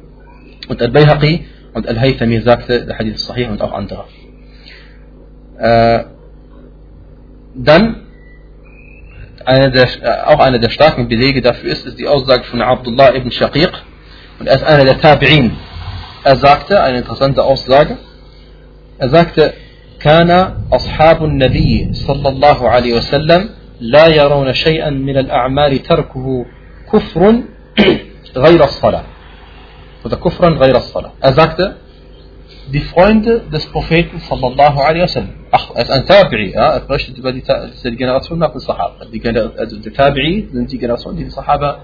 [0.68, 4.06] und Al-Bayhaqi und Al-Haythami sagte, der Hadith ist Sahih und auch andere.
[5.58, 6.06] Äh,
[7.56, 8.04] dann
[9.46, 13.14] eine der, äh, auch einer der starken Belege dafür ist, ist die Aussage von Abdullah
[13.16, 13.72] ibn Shaqiq
[14.40, 15.52] und er ist einer der Tabi'in.
[16.24, 17.98] Er sagte, eine interessante Aussage,
[18.98, 19.54] er sagte,
[20.04, 20.32] كان
[20.74, 23.50] أصحاب النبي صلى الله عليه وسلم
[23.80, 26.46] لا يرون شيئا من الأعمال تركه
[26.94, 27.22] كفر
[28.46, 29.04] غير الصلاة.
[30.06, 31.12] هذا كفر غير الصلاة.
[31.24, 31.76] أزاكت
[32.72, 35.32] دي فريند des Propheten صلى الله عليه وسلم.
[35.54, 39.90] أخ أز أن تابعي أ أفرش تبى دي تسير جنراتهم ناقص الصحابة دي جن أز
[39.96, 41.76] تابعي ننتي جنراتهم دي الصحابة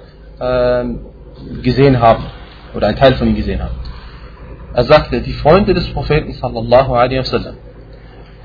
[1.63, 2.17] جزين هاب
[2.75, 3.71] ولا أنت هالفن جزين هاب
[4.75, 7.55] أزاكت دي فريند des Propheten صلى الله عليه وسلم.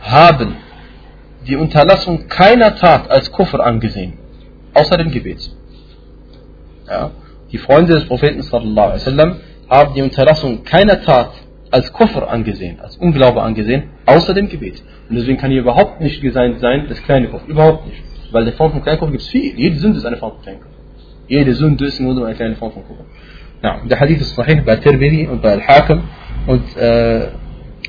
[0.05, 0.57] Haben
[1.47, 4.15] die Unterlassung keiner Tat als Kufr angesehen,
[4.73, 5.51] außer dem Gebet.
[6.89, 7.11] Ja,
[7.51, 9.37] die Freunde des Propheten sallallahu alaihi wasallam
[9.69, 11.33] haben die Unterlassung keiner Tat
[11.71, 14.83] als Koffer angesehen, als Unglaube angesehen, außer dem Gebet.
[15.09, 17.47] Und deswegen kann hier überhaupt nicht gemeint sein, das kleine Koffer.
[17.49, 18.03] Überhaupt nicht.
[18.31, 19.59] Weil der Form von kleinen Koffer gibt es viel.
[19.59, 20.75] Jede Sünde ist eine Form von kleinen Koffer.
[21.27, 23.05] Jede Sünde ist nur eine kleine Form von Koffer.
[23.63, 26.03] Ja, der Hadith ist sahih bei Tirmidhi und bei Al-Hakim
[26.47, 27.29] und äh,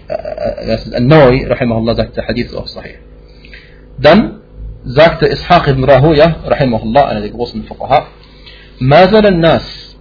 [0.08, 2.96] das ist Al-Nawi, rahimahullah, sagt der Hadith ist auch sahih.
[3.98, 4.40] Dann
[4.84, 8.06] sagte Ishaq ibn Rahuya, rahimahullah, einer der großen Fuqaha,
[8.80, 9.96] ما زال الناس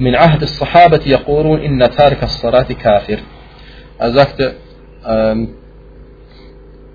[0.00, 3.18] من عهد الصحابة يقولون إن تارك الصلاة كافر.
[3.98, 4.56] Er sagte,
[5.06, 5.54] ähm,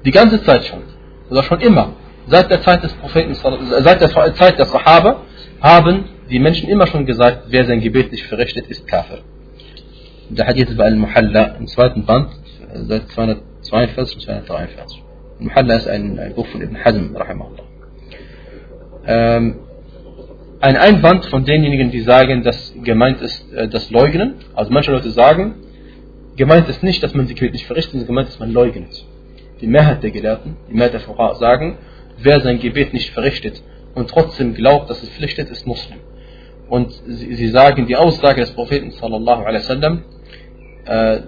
[0.05, 0.83] die ganze Zeit schon,
[1.31, 1.93] oder schon immer,
[2.27, 5.21] seit der Zeit des Propheten, seit der Zeit der Sahaba,
[5.59, 9.19] haben die Menschen immer schon gesagt, wer sein Gebet nicht verrichtet, ist Kafir.
[10.28, 12.30] Der Hadith bei Al-Muhalla im zweiten Band,
[12.74, 15.02] seit 242 und 243.
[15.38, 17.62] Al-Muhalla ist ein, ein Buch von Ibn Hazm, rahimahullah.
[19.06, 19.60] Ähm,
[20.60, 24.34] ein Einwand von denjenigen, die sagen, dass gemeint ist äh, das Leugnen.
[24.54, 25.54] Also manche Leute sagen,
[26.34, 29.04] gemeint ist nicht, dass man Gebet nicht verrichtet, sondern gemeint ist, man leugnet.
[29.60, 31.78] Die Mehrheit der Gelehrten, die Mehrheit der Fuqaha sagen,
[32.18, 33.62] wer sein Gebet nicht verrichtet
[33.94, 36.00] und trotzdem glaubt, dass es Pflicht ist, ist Muslim.
[36.68, 40.02] Und sie, sie sagen, die Aussage des Propheten sallallahu alaihi wasallam,
[40.86, 41.20] äh,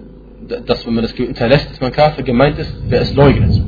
[0.65, 3.61] dass wenn man das Gebet unterlässt, dass man Kafir gemeint ist, wer es leugnet.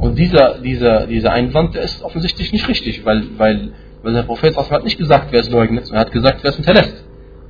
[0.00, 3.70] Und dieser, dieser, dieser Einwand, der ist offensichtlich nicht richtig, weil, weil
[4.04, 7.04] weil der Prophet hat nicht gesagt, wer es leugnet, er hat gesagt, wer es unterlässt.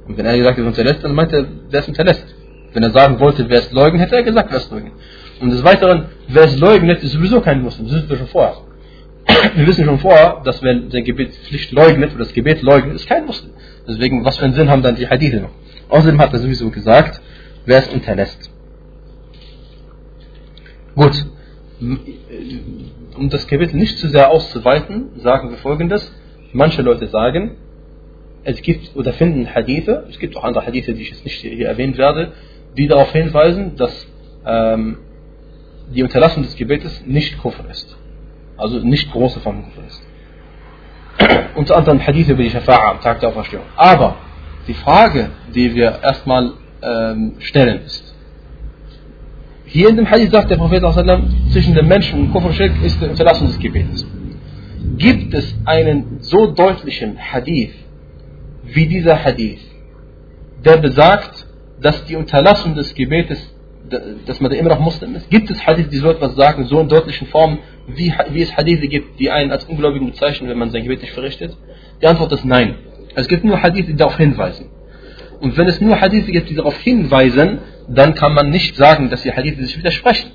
[0.06, 2.24] Und wenn er gesagt hat, unterlässt, dann meint er, wer es unterlässt.
[2.72, 4.92] Wenn er sagen wollte, wer es leugnet, hätte er gesagt, wer es leugnet.
[5.40, 7.88] Und des Weiteren, wer es leugnet, ist sowieso kein Muslim.
[7.88, 8.56] Das wissen wir schon vorher.
[9.56, 13.08] Wir wissen schon vorher, dass wer sein Gebet Pflicht leugnet, oder das Gebet leugnet, ist
[13.08, 13.50] kein Muslim.
[13.88, 15.50] Deswegen, was für einen Sinn haben dann die Hadithe noch?
[15.88, 17.20] Außerdem hat er sowieso gesagt,
[17.66, 18.50] wer es unterlässt.
[20.94, 21.26] Gut.
[21.80, 26.12] Um das Kapitel nicht zu sehr auszuweiten, sagen wir folgendes.
[26.52, 27.56] Manche Leute sagen,
[28.44, 31.66] es gibt oder finden Hadithe, es gibt auch andere Hadithe, die ich jetzt nicht hier
[31.66, 32.32] erwähnen werde,
[32.76, 34.06] die darauf hinweisen, dass
[34.46, 34.98] ähm,
[35.94, 37.96] die Unterlassung des Gebetes nicht Kufr ist.
[38.56, 40.02] Also nicht große Form Kufr ist.
[41.54, 43.64] Unter anderem Hadithe über die Shafa'a am Tag der Auferstehung.
[43.76, 44.16] Aber
[44.66, 46.52] die Frage, die wir erstmal
[46.84, 48.14] ähm, stellen ist,
[49.66, 50.82] hier in dem Hadith sagt der Prophet
[51.50, 54.06] zwischen dem Menschen und Kufr Shirk ist die Unterlassung des Gebetes.
[54.98, 57.74] Gibt es einen so deutlichen Hadith
[58.62, 59.60] wie dieser Hadith,
[60.64, 61.46] der besagt,
[61.80, 63.52] dass die Unterlassung des Gebetes,
[64.26, 65.28] dass man da immer noch Muslim ist?
[65.30, 67.58] Gibt es Hadith, die so etwas sagen, so in deutlichen Formen,
[67.88, 71.12] wie, wie es Hadithe gibt, die einen als Ungläubigen bezeichnen, wenn man sein Gebet nicht
[71.14, 71.56] verrichtet?
[72.00, 72.76] Die Antwort ist nein.
[73.16, 74.66] Es gibt nur Hadith, die darauf hinweisen.
[75.40, 77.58] Und wenn es nur Hadith gibt, die darauf hinweisen,
[77.88, 80.30] dann kann man nicht sagen, dass die Hadith sich widersprechen.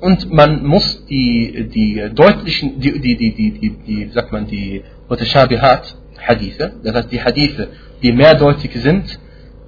[0.00, 4.82] Und man muss die, die deutlichen, die, die, die, die, die, die sagt man, die
[5.08, 7.68] Mutashabihat, Hadithe, das heißt die Hadithe,
[8.02, 9.18] die mehrdeutig sind,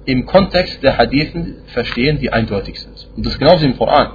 [0.05, 3.07] im Kontext der Hadithen verstehen, die eindeutig sind.
[3.15, 4.11] Und das ist genauso im Koran.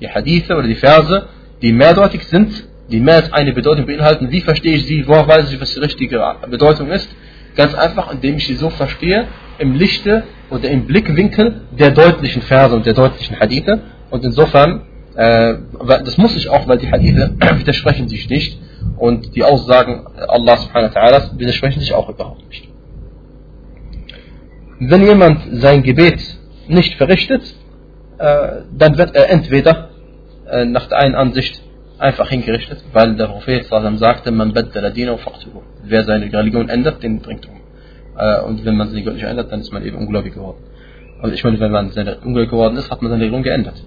[0.00, 1.28] Die Hadithe oder die Verse,
[1.62, 5.52] die mehrdeutig sind, die mehr als eine Bedeutung beinhalten, wie verstehe ich sie, woher weiß
[5.52, 6.20] ich, was die richtige
[6.50, 7.08] Bedeutung ist?
[7.60, 12.74] Ganz einfach, indem ich sie so verstehe, im Lichte oder im Blickwinkel der deutlichen Verse
[12.74, 13.82] und der deutlichen Hadithe.
[14.08, 15.56] Und insofern, äh,
[15.86, 18.58] das muss ich auch, weil die Hadithe widersprechen sich nicht
[18.96, 22.66] und die Aussagen Allah subhanahu wa ta'ala widersprechen sich auch überhaupt nicht.
[24.78, 26.18] Wenn jemand sein Gebet
[26.66, 27.42] nicht verrichtet,
[28.16, 29.90] äh, dann wird er entweder
[30.50, 31.60] äh, nach der einen Ansicht
[32.00, 35.16] einfach hingerichtet, weil der Prophet sagte, man beddala dina
[35.84, 37.56] Wer seine Religion ändert, den bringt um.
[38.16, 40.64] Äh, und wenn man seine Religion nicht ändert, dann ist man eben ungläubig geworden.
[41.20, 43.84] Also ich meine, wenn man seine ungläubig geworden ist, hat man seine Religion geändert.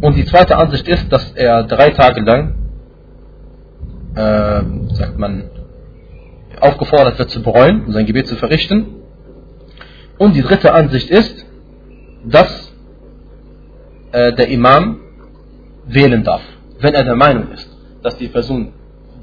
[0.00, 2.54] Und die zweite Ansicht ist, dass er drei Tage lang,
[4.14, 5.50] äh, sagt man,
[6.60, 8.86] aufgefordert wird zu bereuen und sein Gebet zu verrichten.
[10.16, 11.44] Und die dritte Ansicht ist,
[12.24, 12.72] dass
[14.12, 15.00] äh, der Imam
[15.86, 16.53] wählen darf
[16.84, 17.68] wenn er der Meinung ist,
[18.02, 18.74] dass die Person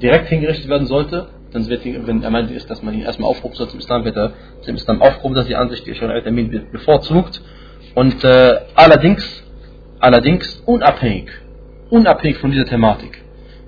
[0.02, 3.56] direkt hingerichtet werden sollte, dann wird, wenn er meint, ist, dass man ihn erstmal aufrufen
[3.56, 4.32] soll zum Islam, wird er
[4.62, 7.40] zum Islam aufrufen, dass die Ansicht die Sharia Amin bevorzugt.
[7.94, 9.44] Und äh, allerdings,
[10.00, 11.30] allerdings unabhängig,
[11.90, 13.22] unabhängig von dieser Thematik,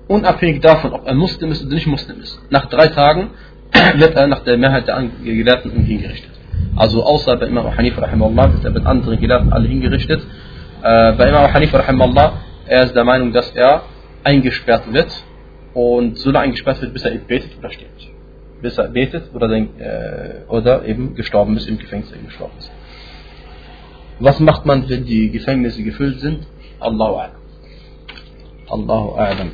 [0.07, 3.29] unabhängig davon, ob er Muslim ist oder nicht Muslim ist, nach drei Tagen
[3.95, 6.31] wird er nach der Mehrheit der Gelehrten hingerichtet.
[6.75, 10.21] Also außer bei Imam Hanifa wird er mit anderen Gelehrten alle hingerichtet.
[10.81, 11.77] Äh, bei Imam Hanifa
[12.67, 13.83] er ist der Meinung, dass er
[14.23, 15.11] eingesperrt wird
[15.73, 18.09] und so lange eingesperrt wird, bis er eben betet oder stirbt.
[18.61, 22.71] Bis er betet oder, den, äh, oder eben gestorben ist, im Gefängnis gestorben ist.
[24.19, 26.47] Was macht man, wenn die Gefängnisse gefüllt sind?
[26.79, 27.31] Allahu A'lam.
[28.69, 29.49] Allahu A'lam.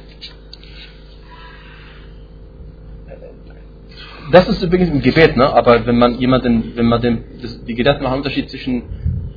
[4.32, 5.52] Das ist übrigens im Gebet, ne?
[5.52, 8.84] aber wenn man jemanden, wenn man den, das, die Gelehrten machen Unterschied zwischen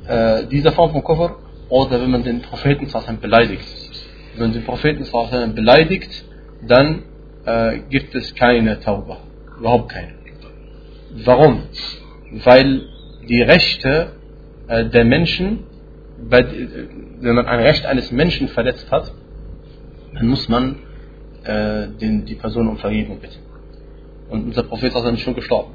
[0.07, 1.35] äh, dieser Form von Koffer
[1.69, 2.87] oder wenn man den Propheten
[3.21, 3.65] beleidigt.
[4.33, 5.05] Wenn man den Propheten
[5.55, 6.25] beleidigt,
[6.67, 7.03] dann
[7.45, 9.19] äh, gibt es keine Tauba.
[9.57, 10.13] Überhaupt keine.
[11.23, 11.63] Warum?
[12.43, 12.81] Weil
[13.27, 14.11] die Rechte
[14.67, 15.63] äh, der Menschen,
[16.29, 16.45] bei,
[17.19, 19.11] wenn man ein Recht eines Menschen verletzt hat,
[20.13, 20.77] dann muss man
[21.43, 23.39] äh, den, die Person um Vergebung bitten.
[24.29, 25.73] Und unser Prophet ist schon gestorben.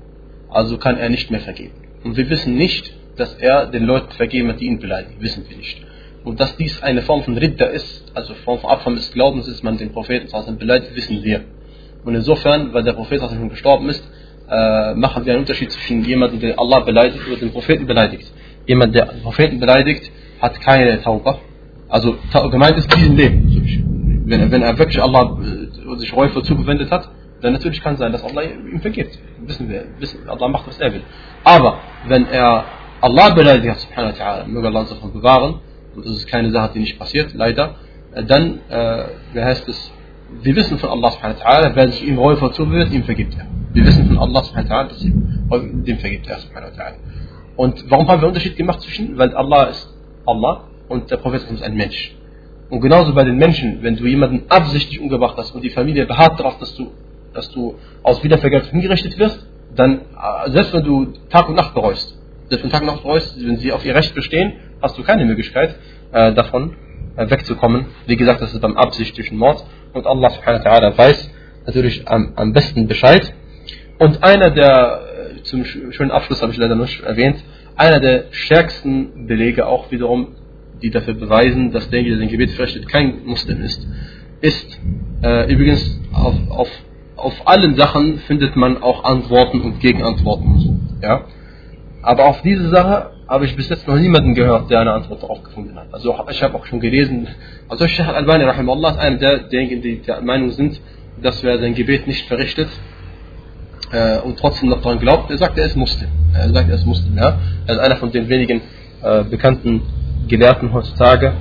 [0.49, 1.75] Also kann er nicht mehr vergeben.
[2.03, 5.21] Und wir wissen nicht, dass er den Leuten vergeben hat, die ihn beleidigen.
[5.21, 5.85] Wissen wir nicht.
[6.25, 9.63] Und dass dies eine Form von Ridda ist, also Form von Abfall des Glaubens ist,
[9.63, 11.43] man den Propheten beleidigt, wissen wir.
[12.05, 14.03] Und insofern, weil der Prophet schon gestorben ist,
[14.51, 18.31] äh, machen wir einen Unterschied zwischen jemandem, der Allah beleidigt oder den Propheten beleidigt.
[18.67, 20.11] Jemand, der den Propheten beleidigt,
[20.41, 21.39] hat keine Tauba.
[21.89, 22.17] Also
[22.51, 24.25] gemeint ist diesen Leben.
[24.27, 27.11] Wenn, wenn er wirklich Allah äh, sich Räufer zugewendet hat,
[27.41, 29.19] dann natürlich kann sein, dass Allah ihm vergibt.
[29.47, 31.03] Wissen wir, wissen, Allah macht, was er will.
[31.45, 32.65] Aber wenn er
[33.01, 35.61] Allah beleidigt hat, subhanahu wa ta'ala, möge Allah uns davon bewahren,
[35.97, 37.77] und das ist keine Sache, die nicht passiert, leider,
[38.15, 39.93] äh, dann, äh, wie heißt es,
[40.43, 43.47] wir wissen von Allah subhanahu wa ta'ala, wer sich ihm Räufer zuwirft, ihm vergibt er.
[43.73, 46.95] Wir wissen von Allah subhanahu wa ta'ala, dass ihm, dem vergibt er subhanahu wa ta'ala.
[47.57, 49.89] Und warum haben wir Unterschied gemacht zwischen, weil Allah ist
[50.27, 52.15] Allah und der Prophet ist ein Mensch.
[52.69, 56.39] Und genauso bei den Menschen, wenn du jemanden absichtlich umgebracht hast und die Familie beharrt
[56.39, 56.93] darauf, dass du,
[57.35, 62.20] dass du aus Wiedervergeltung hingerichtet wirst, dann, äh, selbst wenn du Tag und Nacht bereust,
[62.51, 65.77] wenn Tag noch bereust, wenn sie auf ihr Recht bestehen, hast du keine Möglichkeit
[66.13, 66.75] äh, davon
[67.17, 67.87] äh, wegzukommen.
[68.07, 71.31] Wie gesagt, das ist beim absichtlichen Mord und Allah subhanahu wa weiß
[71.67, 73.33] natürlich am, am besten Bescheid.
[73.99, 77.37] Und einer der, äh, zum schönen Abschluss habe ich leider nicht erwähnt,
[77.77, 80.35] einer der stärksten Belege auch wiederum,
[80.83, 83.87] die dafür beweisen, dass derjenige, der den Gebet verrichtet, kein Muslim ist,
[84.41, 84.81] ist
[85.23, 86.69] äh, übrigens auf, auf,
[87.17, 90.99] auf allen Sachen findet man auch Antworten und Gegenantworten.
[91.03, 91.27] Ja?
[92.02, 95.42] Aber auf diese Sache habe ich bis jetzt noch niemanden gehört, der eine Antwort darauf
[95.42, 95.88] gefunden hat.
[95.92, 97.28] Also ich habe auch schon gelesen,
[97.68, 100.80] also Sheikh Al-Albani rahimahullah ist einer der, derjenigen, die der Meinung sind,
[101.22, 102.70] dass wer sein Gebet nicht verrichtet
[103.92, 106.10] äh, und trotzdem noch daran glaubt, er sagt, er ist Muslim.
[106.34, 107.18] Er sagt, er ist Muslim.
[107.18, 107.40] Ja?
[107.66, 108.62] Er ist einer von den wenigen
[109.02, 109.82] äh, bekannten
[110.28, 111.34] Gelehrten heutzutage,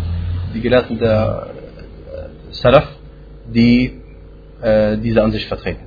[0.55, 2.89] die Gelehrten der äh, Salaf,
[3.53, 4.01] die
[4.63, 5.85] äh, diese Ansicht vertreten.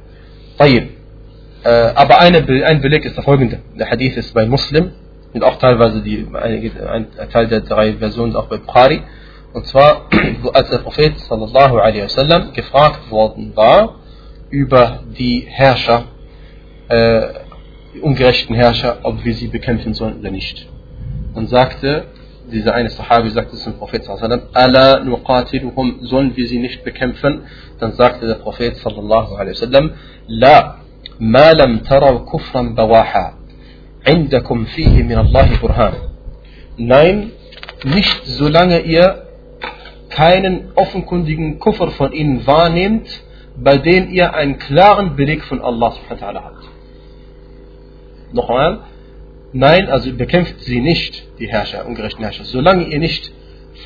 [0.59, 0.89] طيب.
[1.64, 3.60] äh, aber eine, ein Beleg ist der folgende.
[3.78, 4.92] Der Hadith ist bei Muslim
[5.32, 9.02] und auch teilweise die, einige, ein Teil der drei Versionen auch bei Bukhari.
[9.52, 10.08] Und zwar,
[10.52, 13.96] als der Prophet sallallahu alaihi wasallam gefragt worden war
[14.50, 16.04] über die Herrscher,
[16.88, 17.28] äh,
[17.94, 20.66] die ungerechten Herrscher, ob wir sie bekämpfen sollen oder nicht.
[21.34, 22.06] Und sagte,
[22.50, 27.42] dieser eine Sahabi sagte zum Prophet sallallahu Ala nuqatiluhum, sollen wir sie nicht bekämpfen?
[27.78, 29.92] Dann sagte der Prophet sallallahu alaihi wasallam,
[30.26, 30.82] La,
[31.23, 33.39] ma lam taraw kufran bawaha,
[34.05, 35.95] indakum fihi min Allah burhan.
[36.77, 37.31] Nein,
[37.85, 39.07] nicht solange ihr
[40.09, 43.09] keinen offenkundigen Kuffer von ihnen wahrnehmt,
[43.57, 46.64] bei dem ihr einen klaren Beleg von Allah subhanahu wa habt.
[48.33, 48.81] Nochmal,
[49.53, 53.33] nein, also bekämpft sie nicht, die Herrscher, ungerechten Herrscher, solange ihr nicht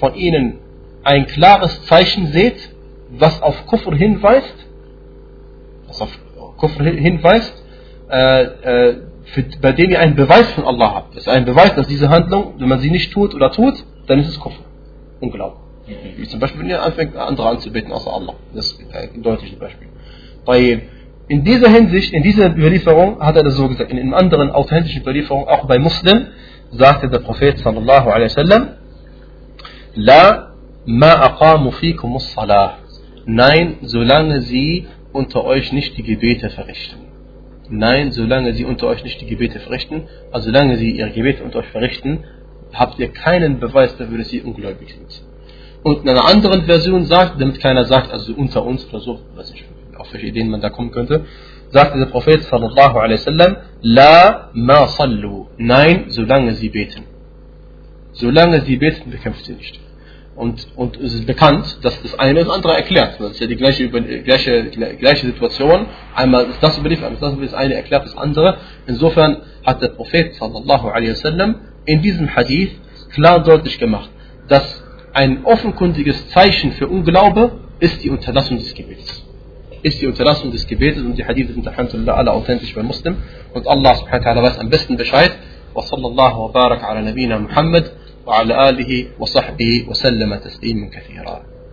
[0.00, 0.58] von ihnen
[1.02, 2.70] ein klares Zeichen seht,
[3.10, 4.56] was auf Kufr hinweist,
[5.86, 6.25] was auf
[6.56, 7.54] Kufr hinweist,
[8.10, 11.16] äh, äh, für, bei dem ihr einen Beweis von Allah habt.
[11.16, 13.74] Das ist ein Beweis, dass diese Handlung, wenn man sie nicht tut oder tut,
[14.06, 14.62] dann ist es Kufr.
[15.20, 15.60] Unglaublich.
[15.86, 16.20] Mhm.
[16.20, 18.34] Wie zum Beispiel, wenn ihr anfängt, andere anzubeten außer Allah.
[18.54, 19.88] Das ist ein deutliches Beispiel.
[20.44, 20.82] Bei,
[21.28, 25.02] in dieser Hinsicht, in dieser Überlieferung hat er das so gesagt, in, in anderen authentischen
[25.02, 26.28] Überlieferungen, auch bei Muslim,
[26.70, 28.68] sagte der Prophet sallallahu alaihi wasallam,
[29.94, 30.52] La
[30.84, 32.18] ma aqamu fikum.
[33.24, 34.86] Nein, solange sie
[35.16, 37.00] unter euch nicht die Gebete verrichten.
[37.68, 41.58] Nein, solange sie unter euch nicht die Gebete verrichten, also solange sie ihre Gebete unter
[41.60, 42.24] euch verrichten,
[42.72, 45.10] habt ihr keinen Beweis dafür, dass sie ungläubig sind.
[45.82, 49.52] Und in einer anderen Version sagt, damit keiner sagt, also unter uns oder so, weiß
[49.52, 49.64] nicht,
[49.96, 51.24] auf welche Ideen man da kommen könnte,
[51.70, 55.46] sagte der Prophet sallallahu alaihi wasallam, La ma sallu.
[55.56, 57.04] Nein, solange sie beten.
[58.12, 59.80] Solange sie beten, bekämpft sie nicht.
[60.35, 63.19] Und, und es ist bekannt, dass das eine das andere erklärt.
[63.19, 65.87] Das ist ja die gleiche, gleiche, gleiche Situation.
[66.15, 68.57] Einmal ist das überliefert, das, das eine erklärt das andere.
[68.87, 71.55] Insofern hat der Prophet sallallahu alaihi wasallam
[71.85, 72.71] in diesem Hadith
[73.13, 74.09] klar deutlich gemacht,
[74.47, 79.23] dass ein offenkundiges Zeichen für Unglaube ist die Unterlassung des Gebets.
[79.83, 83.17] Ist die Unterlassung des Gebetes und die Hadith sind alhamdulillah alle authentisch bei Muslim
[83.53, 85.31] und Allah subhanahu wa ta'ala weiß am besten Bescheid.
[85.75, 87.91] وصلى الله وبارك على نبينا محمد
[88.26, 91.55] وعلى آله وصحبه وسلم تسليما كثيرا.